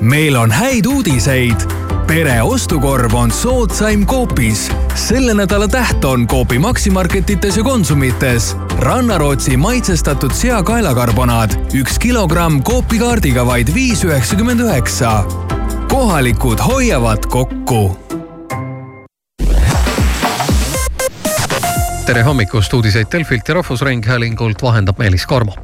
[0.00, 1.60] meil on häid uudiseid.
[2.06, 4.70] pere ostukorv on soodsaim Coopis.
[4.94, 8.56] selle nädala täht on Coopi Maximarketites ja Konsumites.
[8.78, 15.24] rannarootsi maitsestatud seakaelakarbonaad, üks kilogramm Coopi kaardiga vaid viis üheksakümmend üheksa.
[15.88, 17.98] kohalikud hoiavad kokku
[22.06, 25.54] tere hommikust, uudiseid Delfilt ja Rahvusringhäälingult vahendab Meelis Karmo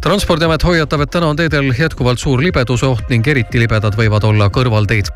[0.00, 4.48] transpordiamet hoiatab, et täna on teedel jätkuvalt suur libeduse oht ning eriti libedad võivad olla
[4.50, 5.10] kõrvalteed.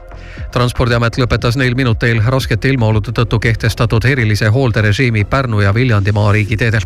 [0.52, 6.82] transpordiamet lõpetas neil minuteil raskete ilmaolude tõttu kehtestatud erilise hoolderežiimi Pärnu ja Viljandimaa riigiteedel.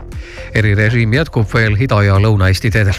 [0.55, 2.95] erirežiim jätkub veel Ida- ja Lõuna-Eesti teedel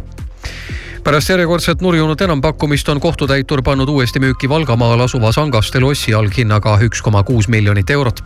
[1.03, 7.01] pärast järjekordset nurjunud enampakkumist on kohtutäitur pannud uuesti müüki Valgamaal asuva Sangaste lossi alghinnaga üks
[7.01, 8.23] koma kuus miljonit eurot.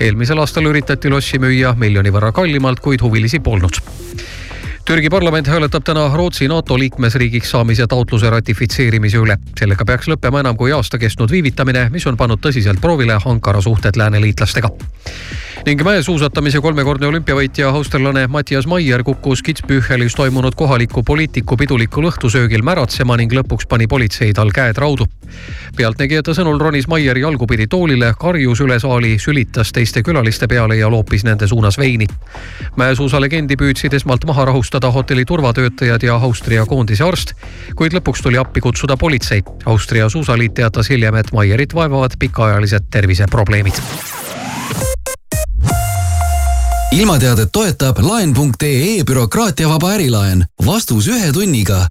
[0.00, 3.82] eelmisel aastal üritati lossi müüa miljoni võrra kallimalt, kuid huvilisi polnud
[4.84, 9.36] Türgi parlament hääletab täna Rootsi NATO liikmesriigiks saamise taotluse ratifitseerimise üle.
[9.58, 13.96] sellega peaks lõppema enam kui aasta kestnud viivitamine, mis on pannud tõsiselt proovile Ankara suhted
[13.96, 14.70] lääneliitlastega.
[15.66, 23.16] ning mäesuusatamise kolmekordne olümpiavõitja austerlane Mattias Maier kukkus Kitzbühelis toimunud kohaliku poliitiku pidulikul õhtusöögil märatsema
[23.16, 25.06] ning lõpuks pani politsei tal käed raudu.
[25.76, 31.24] pealtnägijate sõnul ronis Maier jalgupidi toolile, karjus üle saali, sülitas teiste külaliste peale ja loopis
[31.24, 32.06] nende suunas veini.
[32.76, 37.32] mäesuusalegendi püüdsid esmalt maha rahustada hotelli turvatöötajad ja Austria koondise arst,
[37.76, 39.42] kuid lõpuks tuli appi kutsuda politsei.
[39.66, 43.74] Austria suusaliit teatas hiljem, et Maierit vaevavad pikaajalised terviseprobleemid
[46.92, 50.44] ilmateadet toetab laen.ee bürokraatiavaba ärilaen.
[50.66, 51.86] vastus ühe tunniga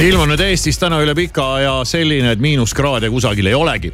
[0.00, 3.90] ilm on nüüd Eestis täna üle pika aja selline, et miinuskraade kusagil ei olegi.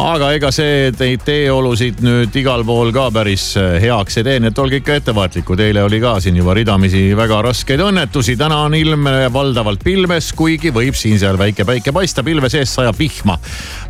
[0.00, 4.60] aga ega see neid teeolusid nüüd igal pool ka päris heaks ei tee, nii et
[4.62, 5.60] olge ikka ettevaatlikud.
[5.60, 8.36] eile oli ka siin juba ridamisi väga raskeid õnnetusi.
[8.40, 13.38] täna on ilm valdavalt pilves, kuigi võib siin-seal väike päike paista, pilve seest sajab vihma.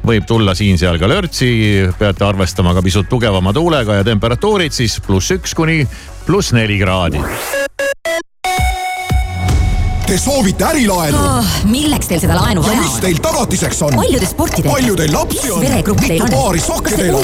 [0.07, 1.51] võib tulla siin-seal ka lörtsi,
[1.99, 5.83] peate arvestama ka pisut tugevama tuulega ja temperatuurid siis pluss üks kuni
[6.27, 7.23] pluss neli kraadi
[10.11, 11.51] Te soovite ärilaenu oh,?
[11.71, 12.81] milleks teil seda laenu vaja on?
[12.81, 13.95] ja mis teil tagatiseks on?
[13.95, 14.73] palju te sporti teete?
[14.73, 15.63] palju teil lapsi on?
[16.01, 17.19] mitu paari sokke teil on?